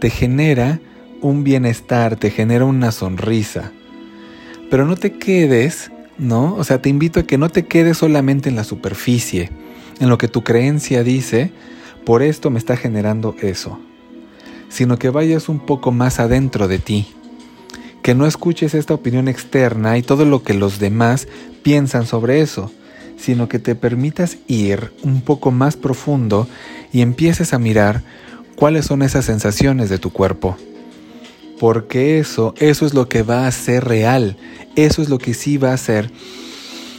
te 0.00 0.08
genera 0.08 0.80
un 1.20 1.44
bienestar, 1.44 2.16
te 2.16 2.30
genera 2.30 2.64
una 2.64 2.90
sonrisa. 2.90 3.72
Pero 4.70 4.86
no 4.86 4.96
te 4.96 5.18
quedes, 5.18 5.92
¿no? 6.16 6.54
O 6.54 6.64
sea, 6.64 6.80
te 6.80 6.88
invito 6.88 7.20
a 7.20 7.24
que 7.24 7.36
no 7.36 7.50
te 7.50 7.66
quedes 7.66 7.98
solamente 7.98 8.48
en 8.48 8.56
la 8.56 8.64
superficie, 8.64 9.50
en 10.00 10.08
lo 10.08 10.18
que 10.18 10.28
tu 10.28 10.44
creencia 10.44 11.02
dice, 11.02 11.52
por 12.04 12.22
esto 12.22 12.50
me 12.50 12.58
está 12.58 12.76
generando 12.76 13.34
eso, 13.40 13.78
sino 14.68 14.98
que 14.98 15.10
vayas 15.10 15.48
un 15.48 15.60
poco 15.60 15.92
más 15.92 16.20
adentro 16.20 16.68
de 16.68 16.78
ti 16.78 17.14
que 18.08 18.14
no 18.14 18.26
escuches 18.26 18.72
esta 18.72 18.94
opinión 18.94 19.28
externa 19.28 19.98
y 19.98 20.02
todo 20.02 20.24
lo 20.24 20.42
que 20.42 20.54
los 20.54 20.78
demás 20.78 21.28
piensan 21.62 22.06
sobre 22.06 22.40
eso, 22.40 22.72
sino 23.18 23.50
que 23.50 23.58
te 23.58 23.74
permitas 23.74 24.38
ir 24.46 24.92
un 25.02 25.20
poco 25.20 25.50
más 25.50 25.76
profundo 25.76 26.48
y 26.90 27.02
empieces 27.02 27.52
a 27.52 27.58
mirar 27.58 28.02
cuáles 28.56 28.86
son 28.86 29.02
esas 29.02 29.26
sensaciones 29.26 29.90
de 29.90 29.98
tu 29.98 30.10
cuerpo. 30.10 30.56
Porque 31.60 32.18
eso, 32.18 32.54
eso 32.56 32.86
es 32.86 32.94
lo 32.94 33.10
que 33.10 33.22
va 33.22 33.46
a 33.46 33.52
ser 33.52 33.84
real, 33.84 34.38
eso 34.74 35.02
es 35.02 35.10
lo 35.10 35.18
que 35.18 35.34
sí 35.34 35.58
va 35.58 35.74
a 35.74 35.76
ser 35.76 36.10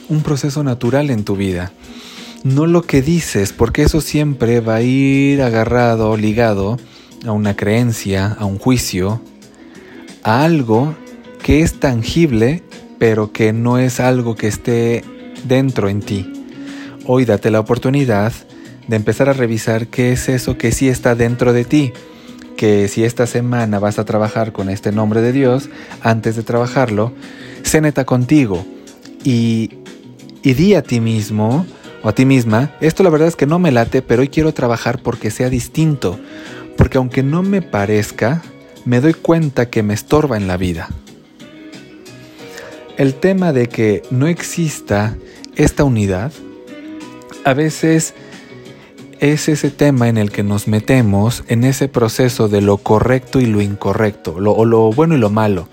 un 0.10 0.22
proceso 0.22 0.64
natural 0.64 1.10
en 1.10 1.24
tu 1.24 1.36
vida. 1.36 1.72
No 2.44 2.68
lo 2.68 2.84
que 2.84 3.02
dices, 3.02 3.52
porque 3.52 3.84
eso 3.84 4.00
siempre 4.00 4.62
va 4.62 4.76
a 4.76 4.82
ir 4.82 5.42
agarrado, 5.42 6.16
ligado 6.16 6.78
a 7.26 7.34
una 7.34 7.58
creencia, 7.58 8.28
a 8.40 8.46
un 8.46 8.58
juicio, 8.58 9.22
a 10.24 10.46
algo 10.46 10.96
que 11.44 11.64
es 11.64 11.82
tangible, 11.82 12.64
pero 12.98 13.34
que 13.34 13.52
no 13.52 13.78
es 13.78 14.00
algo 14.00 14.36
que 14.36 14.48
esté 14.48 15.04
dentro 15.44 15.90
en 15.90 16.00
ti. 16.00 16.32
Hoy 17.06 17.26
date 17.26 17.52
la 17.52 17.60
oportunidad 17.60 18.32
de 18.88 18.96
empezar 18.96 19.28
a 19.28 19.34
revisar 19.34 19.88
qué 19.88 20.14
es 20.14 20.30
eso 20.30 20.58
que 20.58 20.72
sí 20.72 20.88
está 20.88 21.16
dentro 21.16 21.52
de 21.52 21.66
ti. 21.66 21.92
Que 22.56 22.88
si 22.88 23.04
esta 23.04 23.28
semana 23.28 23.80
vas 23.80 24.00
a 24.00 24.06
trabajar 24.06 24.54
con 24.54 24.70
este 24.70 24.94
nombre 24.94 25.22
de 25.22 25.34
Dios, 25.34 25.70
antes 26.02 26.38
de 26.38 26.44
trabajarlo, 26.44 27.12
sé 27.64 27.82
neta 27.82 28.06
contigo 28.06 28.66
y, 29.26 29.72
y 30.42 30.54
di 30.54 30.76
a 30.76 30.84
ti 30.84 31.02
mismo 31.02 31.66
o 32.04 32.10
a 32.10 32.14
ti 32.14 32.26
misma, 32.26 32.72
esto 32.82 33.04
la 33.04 33.10
verdad 33.10 33.28
es 33.28 33.36
que 33.36 33.46
no 33.46 33.60
me 33.60 33.72
late, 33.72 34.02
pero 34.02 34.22
hoy 34.22 34.30
quiero 34.30 34.54
trabajar 34.54 35.02
porque 35.02 35.32
sea 35.32 35.50
distinto, 35.50 36.20
porque 36.78 36.98
aunque 36.98 37.24
no 37.24 37.44
me 37.44 37.62
parezca, 37.62 38.42
me 38.86 39.02
doy 39.02 39.14
cuenta 39.14 39.70
que 39.70 39.84
me 39.84 39.94
estorba 39.94 40.38
en 40.38 40.48
la 40.48 40.58
vida. 40.58 40.88
El 42.98 43.16
tema 43.16 43.54
de 43.54 43.68
que 43.68 44.04
no 44.12 44.28
exista 44.28 45.16
esta 45.56 45.84
unidad, 45.84 46.32
a 47.46 47.54
veces 47.54 48.14
es 49.20 49.50
ese 49.50 49.70
tema 49.70 50.08
en 50.08 50.18
el 50.18 50.32
que 50.32 50.44
nos 50.44 50.68
metemos 50.68 51.44
en 51.48 51.64
ese 51.64 51.88
proceso 51.88 52.48
de 52.48 52.62
lo 52.62 52.78
correcto 52.78 53.40
y 53.40 53.46
lo 53.46 53.62
incorrecto, 53.62 54.36
o 54.36 54.66
lo 54.66 54.92
bueno 54.92 55.16
y 55.16 55.20
lo 55.20 55.30
malo. 55.30 55.68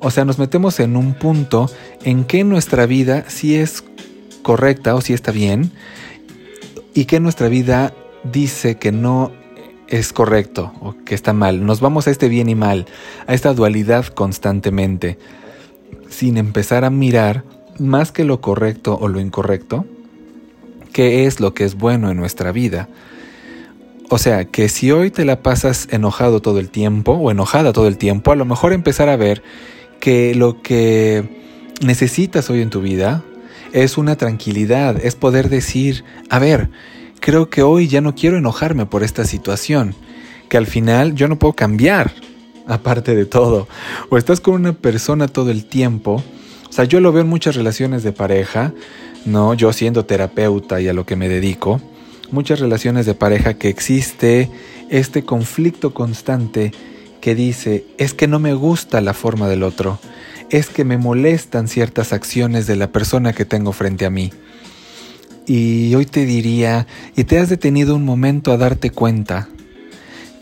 O 0.00 0.10
sea, 0.10 0.24
nos 0.24 0.38
metemos 0.38 0.78
en 0.80 0.96
un 0.96 1.14
punto 1.14 1.70
en 2.04 2.24
que 2.24 2.44
nuestra 2.44 2.86
vida 2.86 3.24
sí 3.28 3.56
es 3.56 3.82
correcta 4.42 4.94
o 4.94 5.00
sí 5.00 5.12
está 5.12 5.32
bien 5.32 5.72
y 6.94 7.04
que 7.04 7.20
nuestra 7.20 7.48
vida 7.48 7.94
dice 8.24 8.76
que 8.76 8.92
no 8.92 9.32
es 9.88 10.12
correcto 10.12 10.72
o 10.80 10.94
que 11.04 11.14
está 11.14 11.32
mal. 11.32 11.64
Nos 11.64 11.80
vamos 11.80 12.06
a 12.06 12.10
este 12.10 12.28
bien 12.28 12.48
y 12.48 12.54
mal, 12.54 12.86
a 13.26 13.34
esta 13.34 13.54
dualidad 13.54 14.06
constantemente, 14.06 15.18
sin 16.08 16.36
empezar 16.36 16.84
a 16.84 16.90
mirar 16.90 17.44
más 17.78 18.12
que 18.12 18.24
lo 18.24 18.40
correcto 18.40 18.98
o 19.00 19.08
lo 19.08 19.20
incorrecto, 19.20 19.86
qué 20.92 21.26
es 21.26 21.40
lo 21.40 21.54
que 21.54 21.64
es 21.64 21.76
bueno 21.76 22.10
en 22.10 22.16
nuestra 22.16 22.52
vida. 22.52 22.88
O 24.10 24.18
sea, 24.18 24.46
que 24.46 24.68
si 24.68 24.90
hoy 24.90 25.10
te 25.10 25.24
la 25.24 25.42
pasas 25.42 25.86
enojado 25.90 26.40
todo 26.40 26.58
el 26.58 26.70
tiempo 26.70 27.12
o 27.12 27.30
enojada 27.30 27.72
todo 27.72 27.86
el 27.88 27.98
tiempo, 27.98 28.32
a 28.32 28.36
lo 28.36 28.44
mejor 28.44 28.72
empezar 28.72 29.08
a 29.08 29.16
ver 29.16 29.42
que 30.00 30.34
lo 30.34 30.62
que 30.62 31.38
necesitas 31.84 32.48
hoy 32.50 32.62
en 32.62 32.70
tu 32.70 32.80
vida 32.80 33.22
es 33.72 33.98
una 33.98 34.16
tranquilidad, 34.16 35.04
es 35.04 35.14
poder 35.14 35.48
decir, 35.48 36.04
a 36.30 36.38
ver, 36.38 36.70
creo 37.20 37.50
que 37.50 37.62
hoy 37.62 37.88
ya 37.88 38.00
no 38.00 38.14
quiero 38.14 38.38
enojarme 38.38 38.86
por 38.86 39.02
esta 39.02 39.24
situación, 39.24 39.94
que 40.48 40.56
al 40.56 40.66
final 40.66 41.14
yo 41.14 41.28
no 41.28 41.38
puedo 41.38 41.54
cambiar, 41.54 42.12
aparte 42.66 43.14
de 43.14 43.26
todo. 43.26 43.68
O 44.10 44.18
estás 44.18 44.40
con 44.40 44.54
una 44.54 44.72
persona 44.72 45.28
todo 45.28 45.50
el 45.50 45.64
tiempo, 45.64 46.22
o 46.68 46.72
sea, 46.72 46.84
yo 46.84 47.00
lo 47.00 47.12
veo 47.12 47.22
en 47.22 47.28
muchas 47.28 47.56
relaciones 47.56 48.02
de 48.02 48.12
pareja, 48.12 48.72
¿no? 49.24 49.54
Yo 49.54 49.72
siendo 49.72 50.04
terapeuta 50.04 50.80
y 50.80 50.88
a 50.88 50.92
lo 50.92 51.06
que 51.06 51.16
me 51.16 51.28
dedico, 51.28 51.80
muchas 52.30 52.60
relaciones 52.60 53.06
de 53.06 53.14
pareja 53.14 53.54
que 53.54 53.68
existe 53.68 54.50
este 54.90 55.24
conflicto 55.24 55.94
constante 55.94 56.72
que 57.20 57.34
dice, 57.34 57.84
es 57.96 58.14
que 58.14 58.28
no 58.28 58.38
me 58.38 58.54
gusta 58.54 59.00
la 59.00 59.14
forma 59.14 59.48
del 59.48 59.62
otro, 59.62 59.98
es 60.50 60.68
que 60.68 60.84
me 60.84 60.98
molestan 60.98 61.68
ciertas 61.68 62.12
acciones 62.12 62.66
de 62.66 62.76
la 62.76 62.90
persona 62.90 63.32
que 63.32 63.44
tengo 63.44 63.72
frente 63.72 64.06
a 64.06 64.10
mí. 64.10 64.32
Y 65.46 65.94
hoy 65.94 66.06
te 66.06 66.26
diría, 66.26 66.86
¿y 67.16 67.24
te 67.24 67.38
has 67.38 67.48
detenido 67.48 67.94
un 67.94 68.04
momento 68.04 68.52
a 68.52 68.56
darte 68.56 68.90
cuenta 68.90 69.48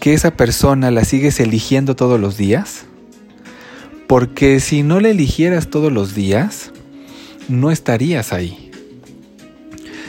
que 0.00 0.14
esa 0.14 0.32
persona 0.32 0.90
la 0.90 1.04
sigues 1.04 1.40
eligiendo 1.40 1.96
todos 1.96 2.20
los 2.20 2.36
días? 2.36 2.86
Porque 4.06 4.60
si 4.60 4.82
no 4.82 5.00
la 5.00 5.08
eligieras 5.08 5.68
todos 5.68 5.92
los 5.92 6.14
días, 6.14 6.72
no 7.48 7.70
estarías 7.70 8.32
ahí. 8.32 8.70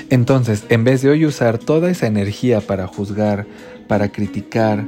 Entonces, 0.10 0.64
en 0.70 0.84
vez 0.84 1.02
de 1.02 1.10
hoy 1.10 1.26
usar 1.26 1.58
toda 1.58 1.90
esa 1.90 2.08
energía 2.08 2.62
para 2.62 2.88
juzgar, 2.88 3.46
para 3.88 4.10
criticar, 4.10 4.86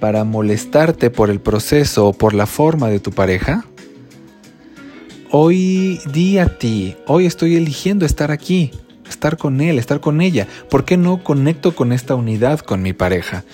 para 0.00 0.24
molestarte 0.24 1.10
por 1.10 1.30
el 1.30 1.40
proceso 1.40 2.08
o 2.08 2.12
por 2.12 2.34
la 2.34 2.46
forma 2.46 2.88
de 2.88 3.00
tu 3.00 3.12
pareja, 3.12 3.64
hoy 5.38 6.00
di 6.14 6.38
a 6.38 6.56
ti, 6.56 6.96
hoy 7.06 7.26
estoy 7.26 7.56
eligiendo 7.56 8.06
estar 8.06 8.30
aquí, 8.30 8.70
estar 9.06 9.36
con 9.36 9.60
él, 9.60 9.78
estar 9.78 10.00
con 10.00 10.22
ella. 10.22 10.48
¿Por 10.70 10.86
qué 10.86 10.96
no 10.96 11.22
conecto 11.22 11.74
con 11.74 11.92
esta 11.92 12.14
unidad 12.14 12.60
con 12.60 12.80
mi 12.80 12.94
pareja? 12.94 13.44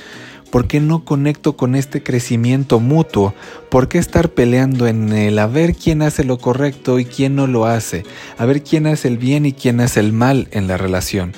¿Por 0.53 0.69
qué 0.69 0.79
no 0.79 1.05
conecto 1.05 1.57
con 1.57 1.75
este 1.75 2.01
crecimiento 2.01 2.79
mutuo? 2.79 3.35
¿Por 3.69 3.89
qué 3.89 3.99
estar 3.99 4.29
peleando 4.29 4.87
en 4.87 5.13
el 5.13 5.41
a 5.41 5.49
ver 5.49 5.75
quién 5.75 6.03
hace 6.03 6.23
lo 6.23 6.39
correcto 6.39 7.01
y 7.01 7.05
quién 7.05 7.35
no 7.35 7.49
lo 7.49 7.67
hace? 7.67 8.05
A 8.39 8.47
ver 8.47 8.63
quién 8.63 8.87
hace 8.87 9.09
el 9.09 9.19
bien 9.19 9.45
y 9.45 9.53
quién 9.53 9.81
hace 9.81 9.99
el 9.99 10.13
mal 10.13 10.47
en 10.53 10.69
la 10.69 10.77
relación. 10.77 11.33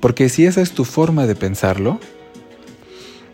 Porque 0.00 0.28
si 0.28 0.46
esa 0.46 0.62
es 0.62 0.72
tu 0.72 0.84
forma 0.84 1.28
de 1.28 1.36
pensarlo, 1.36 2.00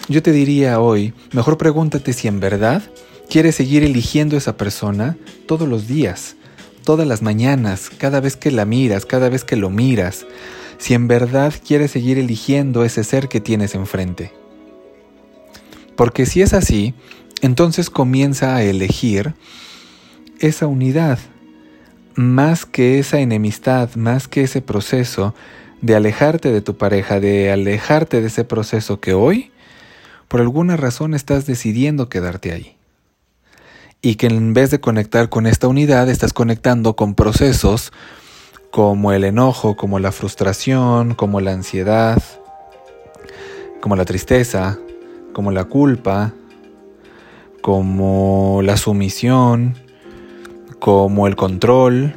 yo 0.07 0.23
te 0.23 0.33
diría 0.33 0.81
hoy, 0.81 1.15
mejor 1.33 1.57
pregúntate 1.57 2.13
si 2.13 2.29
en 2.29 2.41
verdad 2.41 2.83
quieres 3.31 3.55
seguir 3.55 3.85
eligiendo 3.85 4.37
a 4.37 4.39
esa 4.39 4.59
persona 4.59 5.17
todos 5.47 5.67
los 5.67 5.89
días, 5.89 6.37
todas 6.83 7.07
las 7.07 7.23
mañanas, 7.23 7.91
cada 7.91 8.21
vez 8.21 8.37
que 8.37 8.51
la 8.51 8.65
miras, 8.65 9.07
cada 9.07 9.29
vez 9.29 9.45
que 9.45 9.57
lo 9.57 9.71
miras, 9.71 10.27
si 10.79 10.95
en 10.95 11.09
verdad 11.09 11.55
quieres 11.67 11.93
seguir 11.93 12.19
eligiendo 12.19 12.85
ese 12.85 13.05
ser 13.05 13.29
que 13.29 13.41
tienes 13.41 13.75
enfrente. 13.75 14.33
Porque 15.97 16.27
si 16.27 16.43
es 16.43 16.53
así, 16.53 16.95
entonces 17.41 17.91
comienza 17.91 18.57
a 18.57 18.63
elegir 18.63 19.35
esa 20.41 20.67
unidad, 20.67 21.19
más 22.15 22.67
que 22.67 22.99
esa 22.99 23.21
enemistad, 23.21 23.95
más 23.95 24.29
que 24.29 24.43
ese 24.43 24.61
proceso 24.61 25.35
de 25.81 25.97
alejarte 25.97 26.53
de 26.53 26.61
tu 26.61 26.77
pareja, 26.77 27.21
de 27.21 27.51
alejarte 27.51 28.21
de 28.21 28.27
ese 28.29 28.45
proceso 28.45 29.01
que 29.01 29.15
hoy, 29.15 29.51
por 30.29 30.41
alguna 30.41 30.77
razón 30.77 31.15
estás 31.15 31.47
decidiendo 31.47 32.09
quedarte 32.09 32.53
ahí. 32.53 32.77
Y 34.05 34.17
que 34.17 34.27
en 34.27 34.53
vez 34.53 34.73
de 34.73 34.81
conectar 34.81 35.29
con 35.29 35.47
esta 35.47 35.69
unidad, 35.69 36.11
estás 36.11 36.33
conectando 36.33 36.97
con 36.97 37.15
procesos 37.15 37.93
como 38.73 39.13
el 39.13 39.23
enojo, 39.23 39.77
como 39.77 40.01
la 40.01 40.11
frustración, 40.11 41.15
como 41.15 41.41
la 41.41 41.53
ansiedad, 41.53 42.21
como 43.81 43.95
la 43.95 44.05
tristeza, 44.05 44.77
como 45.33 45.53
la 45.53 45.67
culpa, 45.67 46.35
como 47.61 48.61
la 48.65 48.77
sumisión, 48.77 49.75
como 50.81 51.29
el 51.29 51.37
control. 51.37 52.13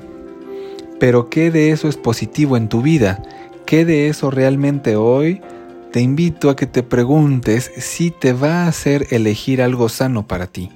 Pero 0.99 1.29
¿qué 1.29 1.51
de 1.51 1.69
eso 1.69 1.87
es 1.87 1.97
positivo 1.97 2.57
en 2.57 2.67
tu 2.67 2.81
vida? 2.81 3.21
¿Qué 3.67 3.85
de 3.85 4.09
eso 4.09 4.31
realmente 4.31 4.95
hoy 4.95 5.39
te 5.91 6.01
invito 6.01 6.49
a 6.49 6.55
que 6.55 6.65
te 6.65 6.81
preguntes 6.81 7.71
si 7.77 8.09
te 8.09 8.33
va 8.33 8.63
a 8.63 8.67
hacer 8.69 9.05
elegir 9.11 9.61
algo 9.61 9.87
sano 9.87 10.25
para 10.25 10.47
ti? 10.47 10.71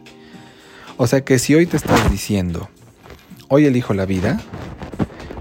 O 1.01 1.07
sea 1.07 1.21
que 1.21 1.39
si 1.39 1.55
hoy 1.55 1.65
te 1.65 1.77
estás 1.77 2.11
diciendo, 2.11 2.67
hoy 3.47 3.65
elijo 3.65 3.93
la 3.93 4.05
vida, 4.05 4.41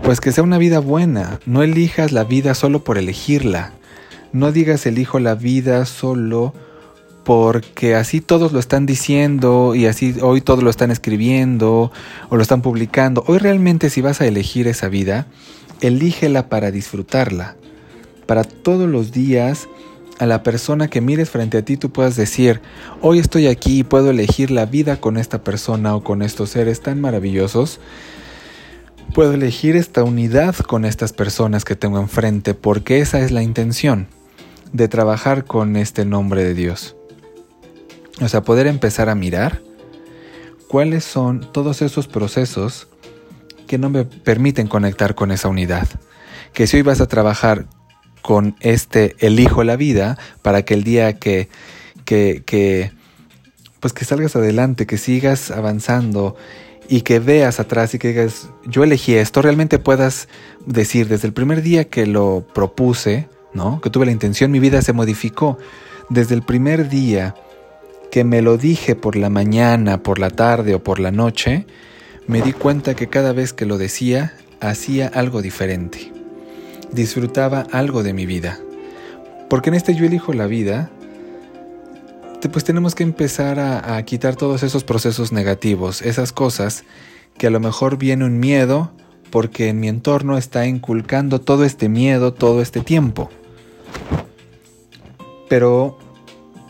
pues 0.04 0.20
que 0.20 0.30
sea 0.30 0.44
una 0.44 0.56
vida 0.56 0.78
buena, 0.78 1.40
no 1.46 1.64
elijas 1.64 2.12
la 2.12 2.22
vida 2.22 2.54
solo 2.54 2.84
por 2.84 2.96
elegirla. 2.96 3.72
No 4.32 4.52
digas 4.52 4.86
elijo 4.86 5.18
la 5.18 5.34
vida 5.34 5.84
solo 5.84 6.54
porque 7.24 7.96
así 7.96 8.20
todos 8.20 8.52
lo 8.52 8.60
están 8.60 8.86
diciendo 8.86 9.74
y 9.74 9.86
así 9.86 10.14
hoy 10.22 10.42
todos 10.42 10.62
lo 10.62 10.70
están 10.70 10.92
escribiendo 10.92 11.90
o 12.28 12.36
lo 12.36 12.42
están 12.42 12.62
publicando. 12.62 13.24
Hoy 13.26 13.38
realmente 13.38 13.90
si 13.90 14.00
vas 14.00 14.20
a 14.20 14.26
elegir 14.26 14.68
esa 14.68 14.88
vida, 14.88 15.26
elígela 15.80 16.48
para 16.48 16.70
disfrutarla. 16.70 17.56
Para 18.26 18.44
todos 18.44 18.88
los 18.88 19.10
días 19.10 19.68
a 20.18 20.26
la 20.26 20.42
persona 20.42 20.88
que 20.88 21.00
mires 21.00 21.31
frente 21.31 21.59
a 21.59 21.62
ti 21.62 21.76
tú 21.76 21.90
puedas 21.90 22.16
decir, 22.16 22.61
hoy 23.00 23.18
estoy 23.18 23.46
aquí 23.46 23.81
y 23.81 23.85
puedo 23.85 24.11
elegir 24.11 24.50
la 24.50 24.66
vida 24.66 25.00
con 25.00 25.16
esta 25.16 25.42
persona 25.42 25.94
o 25.94 26.02
con 26.02 26.22
estos 26.22 26.50
seres 26.50 26.81
tan 26.83 27.00
maravillosos. 27.00 27.81
Puedo 29.14 29.33
elegir 29.33 29.76
esta 29.76 30.04
unidad 30.04 30.57
con 30.57 30.85
estas 30.85 31.12
personas 31.12 31.64
que 31.64 31.76
tengo 31.76 31.98
enfrente 31.98 32.54
porque 32.54 33.00
esa 33.00 33.20
es 33.20 33.31
la 33.31 33.42
intención 33.42 34.09
de 34.72 34.88
trabajar 34.88 35.44
con 35.44 35.76
este 35.76 36.04
nombre 36.04 36.44
de 36.44 36.54
Dios. 36.54 36.96
O 38.20 38.28
sea, 38.28 38.42
poder 38.42 38.66
empezar 38.66 39.09
a 39.09 39.14
mirar 39.14 39.62
cuáles 40.68 41.04
son 41.04 41.50
todos 41.52 41.81
esos 41.81 42.09
procesos 42.09 42.88
que 43.66 43.78
no 43.78 43.90
me 43.90 44.04
permiten 44.04 44.66
conectar 44.66 45.14
con 45.14 45.31
esa 45.31 45.48
unidad. 45.48 45.88
Que 46.52 46.66
si 46.66 46.78
hoy 46.78 46.83
vas 46.83 47.00
a 47.00 47.07
trabajar 47.07 47.66
con 48.22 48.57
este 48.61 49.16
elijo 49.18 49.64
la 49.64 49.76
vida 49.76 50.18
para 50.42 50.62
que 50.62 50.74
el 50.74 50.85
día 50.85 51.14
que, 51.14 51.48
que, 52.04 52.92
pues 53.81 53.92
que 53.92 54.04
salgas 54.04 54.37
adelante, 54.37 54.87
que 54.87 54.98
sigas 54.98 55.50
avanzando 55.50 56.37
y 56.88 57.02
que 57.02 57.18
veas 57.18 57.61
atrás 57.61 57.94
y 57.94 57.98
que 57.98 58.09
digas, 58.09 58.48
yo 58.64 58.83
elegí 58.83 59.14
esto, 59.14 59.42
realmente 59.42 59.78
puedas 59.78 60.28
decir 60.66 61.09
desde 61.09 61.28
el 61.28 61.35
primer 61.35 61.62
día 61.62 61.85
que 61.85 62.07
lo 62.07 62.46
propuse, 62.54 63.28
¿no? 63.52 63.81
Que 63.81 63.90
tuve 63.90 64.07
la 64.07 64.12
intención, 64.12 64.50
mi 64.50 64.61
vida 64.61 64.81
se 64.83 64.92
modificó. 64.92 65.59
Desde 66.09 66.35
el 66.35 66.42
primer 66.42 66.88
día 66.88 67.35
que 68.11 68.24
me 68.24 68.40
lo 68.40 68.57
dije 68.57 68.96
por 68.96 69.16
la 69.16 69.28
mañana, 69.28 70.02
por 70.02 70.18
la 70.18 70.31
tarde 70.31 70.74
o 70.74 70.83
por 70.83 70.98
la 70.98 71.11
noche, 71.11 71.66
me 72.26 72.40
di 72.40 72.52
cuenta 72.52 72.94
que 72.94 73.09
cada 73.09 73.33
vez 73.33 73.52
que 73.52 73.66
lo 73.66 73.76
decía 73.76 74.35
hacía 74.61 75.09
algo 75.09 75.42
diferente. 75.42 76.17
Disfrutaba 76.92 77.66
algo 77.72 78.03
de 78.03 78.12
mi 78.12 78.27
vida. 78.27 78.59
Porque 79.48 79.70
en 79.70 79.74
este 79.74 79.94
yo 79.94 80.05
elijo 80.05 80.33
la 80.33 80.46
vida, 80.46 80.90
pues 82.53 82.64
tenemos 82.64 82.94
que 82.94 83.03
empezar 83.03 83.59
a, 83.59 83.96
a 83.96 84.03
quitar 84.05 84.37
todos 84.37 84.62
esos 84.62 84.85
procesos 84.85 85.33
negativos, 85.33 86.03
esas 86.03 86.33
cosas 86.33 86.85
que 87.37 87.46
a 87.46 87.51
lo 87.51 87.61
mejor 87.61 87.98
viene 87.98 88.24
un 88.24 88.38
miedo 88.38 88.92
porque 89.31 89.68
en 89.68 89.81
mi 89.81 89.88
entorno 89.88 90.38
está 90.38 90.66
inculcando 90.66 91.40
todo 91.40 91.64
este 91.64 91.88
miedo 91.88 92.33
todo 92.33 92.62
este 92.62 92.81
tiempo. 92.81 93.31
Pero 95.48 95.98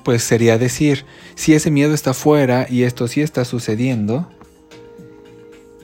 pues 0.05 0.23
sería 0.23 0.57
decir, 0.57 1.05
si 1.35 1.55
ese 1.55 1.71
miedo 1.71 1.93
está 1.93 2.15
fuera 2.15 2.67
y 2.69 2.85
esto 2.85 3.09
sí 3.09 3.21
está 3.21 3.45
sucediendo, 3.45 4.29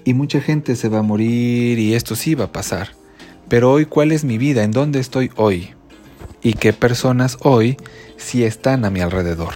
y 0.05 0.15
mucha 0.15 0.41
gente 0.41 0.77
se 0.77 0.89
va 0.89 0.99
a 0.99 1.03
morir 1.03 1.79
y 1.79 1.95
esto 1.95 2.15
sí 2.15 2.35
va 2.35 2.47
a 2.47 2.53
pasar. 2.53 2.91
Pero 3.49 3.73
hoy, 3.73 3.87
¿cuál 3.87 4.13
es 4.13 4.25
mi 4.25 4.39
vida? 4.39 4.63
¿En 4.63 4.73
dónde 4.73 5.01
estoy 5.01 5.31
hoy? 5.37 5.75
¿Y 6.43 6.55
qué 6.55 6.73
personas 6.73 7.39
hoy 7.41 7.77
sí 8.17 8.45
están 8.45 8.85
a 8.85 8.91
mi 8.91 9.01
alrededor? 9.01 9.55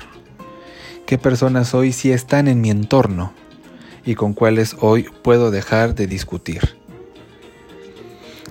¿Qué 1.06 1.18
personas 1.18 1.74
hoy 1.74 1.92
sí 1.92 2.12
están 2.12 2.48
en 2.48 2.60
mi 2.60 2.70
entorno? 2.70 3.32
¿Y 4.04 4.14
con 4.14 4.34
cuáles 4.34 4.76
hoy 4.80 5.06
puedo 5.22 5.50
dejar 5.50 5.94
de 5.94 6.06
discutir? 6.06 6.76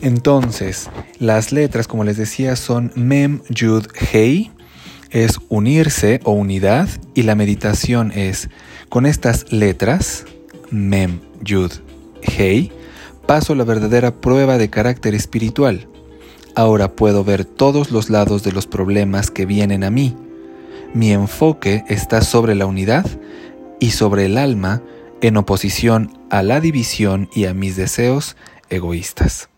Entonces, 0.02 0.90
las 1.20 1.52
letras, 1.52 1.88
como 1.88 2.04
les 2.04 2.18
decía, 2.18 2.56
son 2.56 2.92
Mem, 2.96 3.42
Yud, 3.50 3.88
Hei, 4.12 4.52
es 5.10 5.40
unirse 5.50 6.20
o 6.24 6.34
unidad, 6.34 6.88
y 7.16 7.24
la 7.24 7.36
meditación 7.36 8.12
es 8.12 8.50
con 8.90 9.06
estas 9.06 9.52
letras, 9.52 10.26
Mem, 10.70 11.20
Yud, 11.42 11.72
Hei, 12.22 12.72
paso 13.28 13.54
la 13.56 13.66
verdadera 13.66 14.16
prueba 14.16 14.58
de 14.58 14.70
carácter 14.70 15.14
espiritual. 15.14 15.88
Ahora 16.56 16.94
puedo 16.94 17.24
ver 17.24 17.46
todos 17.46 17.92
los 17.92 18.10
lados 18.10 18.42
de 18.42 18.54
los 18.54 18.66
problemas 18.66 19.30
que 19.30 19.46
vienen 19.46 19.84
a 19.84 19.92
mí. 19.92 20.16
Mi 20.94 21.12
enfoque 21.12 21.84
está 21.90 22.22
sobre 22.22 22.56
la 22.56 22.66
unidad 22.66 23.06
y 23.80 23.92
sobre 23.92 24.26
el 24.26 24.38
alma 24.38 24.82
en 25.22 25.38
oposición 25.38 26.18
a 26.30 26.42
la 26.42 26.62
división 26.62 27.30
y 27.36 27.46
a 27.46 27.54
mis 27.54 27.76
deseos 27.76 28.38
egoístas. 28.70 29.50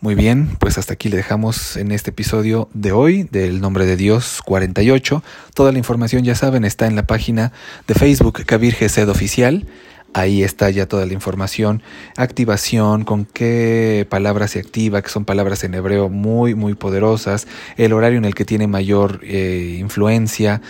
Muy 0.00 0.14
bien, 0.14 0.56
pues 0.60 0.78
hasta 0.78 0.92
aquí 0.92 1.08
le 1.08 1.16
dejamos 1.16 1.76
en 1.76 1.90
este 1.90 2.10
episodio 2.10 2.68
de 2.72 2.92
hoy 2.92 3.24
del 3.24 3.60
Nombre 3.60 3.84
de 3.84 3.96
Dios 3.96 4.40
48. 4.44 5.24
Toda 5.54 5.72
la 5.72 5.78
información, 5.78 6.22
ya 6.22 6.36
saben, 6.36 6.64
está 6.64 6.86
en 6.86 6.94
la 6.94 7.06
página 7.06 7.52
de 7.88 7.94
Facebook 7.94 8.44
Kabir 8.44 8.74
Gesed 8.74 9.08
Oficial. 9.08 9.66
Ahí 10.14 10.42
está 10.42 10.70
ya 10.70 10.86
toda 10.86 11.04
la 11.06 11.12
información, 11.12 11.82
activación, 12.16 13.04
con 13.04 13.24
qué 13.26 14.06
palabras 14.08 14.52
se 14.52 14.58
activa, 14.58 15.02
que 15.02 15.10
son 15.10 15.24
palabras 15.24 15.64
en 15.64 15.74
hebreo 15.74 16.08
muy, 16.08 16.54
muy 16.54 16.74
poderosas, 16.74 17.46
el 17.76 17.92
horario 17.92 18.18
en 18.18 18.24
el 18.24 18.34
que 18.34 18.44
tiene 18.44 18.66
mayor 18.66 19.20
eh, 19.22 19.76
influencia, 19.78 20.62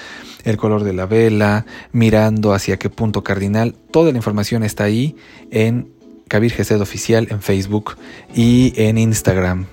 el 0.45 0.57
color 0.57 0.83
de 0.83 0.93
la 0.93 1.07
vela, 1.07 1.67
mirando 1.93 2.53
hacia 2.53 2.79
qué 2.79 2.91
punto 2.91 3.23
cardinal. 3.23 3.77
Toda 3.91 4.11
la 4.11 4.19
información 4.19 4.65
está 4.65 4.85
ahí 4.85 5.15
en 5.51 5.89
Kabir 6.29 6.53
Gesed 6.53 6.81
Oficial 6.81 7.29
en 7.31 7.41
Facebook 7.41 7.97
y 8.35 8.73
en 8.77 8.99
Instagram. 8.99 9.67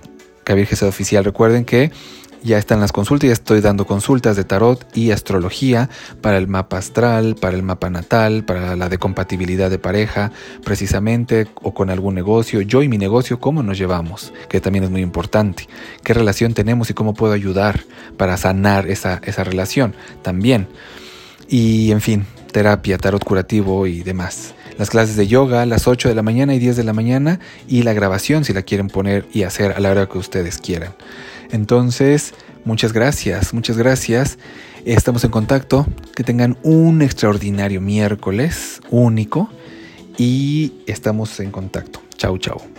Kabir 0.44 0.68
Gesed 0.68 0.88
Oficial. 0.88 1.26
Recuerden 1.26 1.66
que 1.66 1.92
ya 2.46 2.60
están 2.60 2.80
las 2.80 2.92
consultas, 2.92 3.28
ya 3.28 3.34
estoy 3.34 3.60
dando 3.60 3.88
consultas 3.88 4.38
de 4.38 4.44
tarot 4.44 4.86
y 4.96 5.10
astrología 5.10 5.90
para 6.22 6.38
el 6.38 6.48
mapa 6.48 6.78
astral, 6.78 7.36
para 7.36 7.56
el 7.58 7.64
mapa 7.64 7.90
natal, 7.90 8.46
para 8.46 8.76
la 8.76 8.88
de 8.88 9.00
compatibilidad 9.00 9.72
de 9.72 9.80
pareja, 9.80 10.32
precisamente, 10.64 11.48
o 11.64 11.74
con 11.74 11.90
algún 11.90 12.14
negocio. 12.14 12.62
Yo 12.62 12.84
y 12.84 12.88
mi 12.88 13.00
negocio, 13.00 13.40
¿cómo 13.40 13.64
nos 13.64 13.80
llevamos? 13.80 14.32
Que 14.48 14.62
también 14.62 14.84
es 14.86 14.92
muy 14.92 15.02
importante. 15.02 15.68
¿Qué 16.04 16.14
relación 16.14 16.54
tenemos 16.54 16.90
y 16.92 16.94
cómo 16.94 17.16
puedo 17.16 17.34
ayudar 17.34 17.82
para 18.16 18.38
sanar 18.38 18.88
esa, 18.90 19.22
esa 19.24 19.44
relación? 19.44 19.96
También. 20.22 20.68
Y 21.50 21.92
en 21.92 22.02
fin, 22.02 22.26
terapia, 22.52 23.00
tarot 23.00 23.24
curativo 23.24 23.88
y 23.88 24.04
demás 24.04 24.54
las 24.78 24.90
clases 24.90 25.16
de 25.16 25.28
yoga 25.28 25.62
a 25.62 25.66
las 25.66 25.88
8 25.88 26.10
de 26.10 26.16
la 26.16 26.22
mañana 26.22 26.54
y 26.54 26.60
10 26.60 26.76
de 26.76 26.84
la 26.84 26.92
mañana 26.92 27.40
y 27.68 27.84
la 27.84 27.94
grabación 27.94 28.44
si 28.44 28.54
la 28.54 28.64
quieren 28.64 28.90
poner 28.90 29.26
y 29.32 29.44
hacer 29.44 29.72
a 29.72 29.80
la 29.80 29.90
hora 29.92 30.08
que 30.08 30.18
ustedes 30.18 30.58
quieran. 30.58 30.94
Entonces, 31.52 32.34
muchas 32.64 32.94
gracias, 32.94 33.54
muchas 33.54 33.78
gracias. 33.78 34.38
Estamos 34.86 35.24
en 35.24 35.32
contacto. 35.32 35.86
Que 36.16 36.24
tengan 36.24 36.58
un 36.64 37.02
extraordinario 37.02 37.82
miércoles 37.82 38.82
único 38.90 39.50
y 40.18 40.74
estamos 40.86 41.40
en 41.40 41.52
contacto. 41.52 42.02
Chau, 42.18 42.38
chau. 42.38 42.75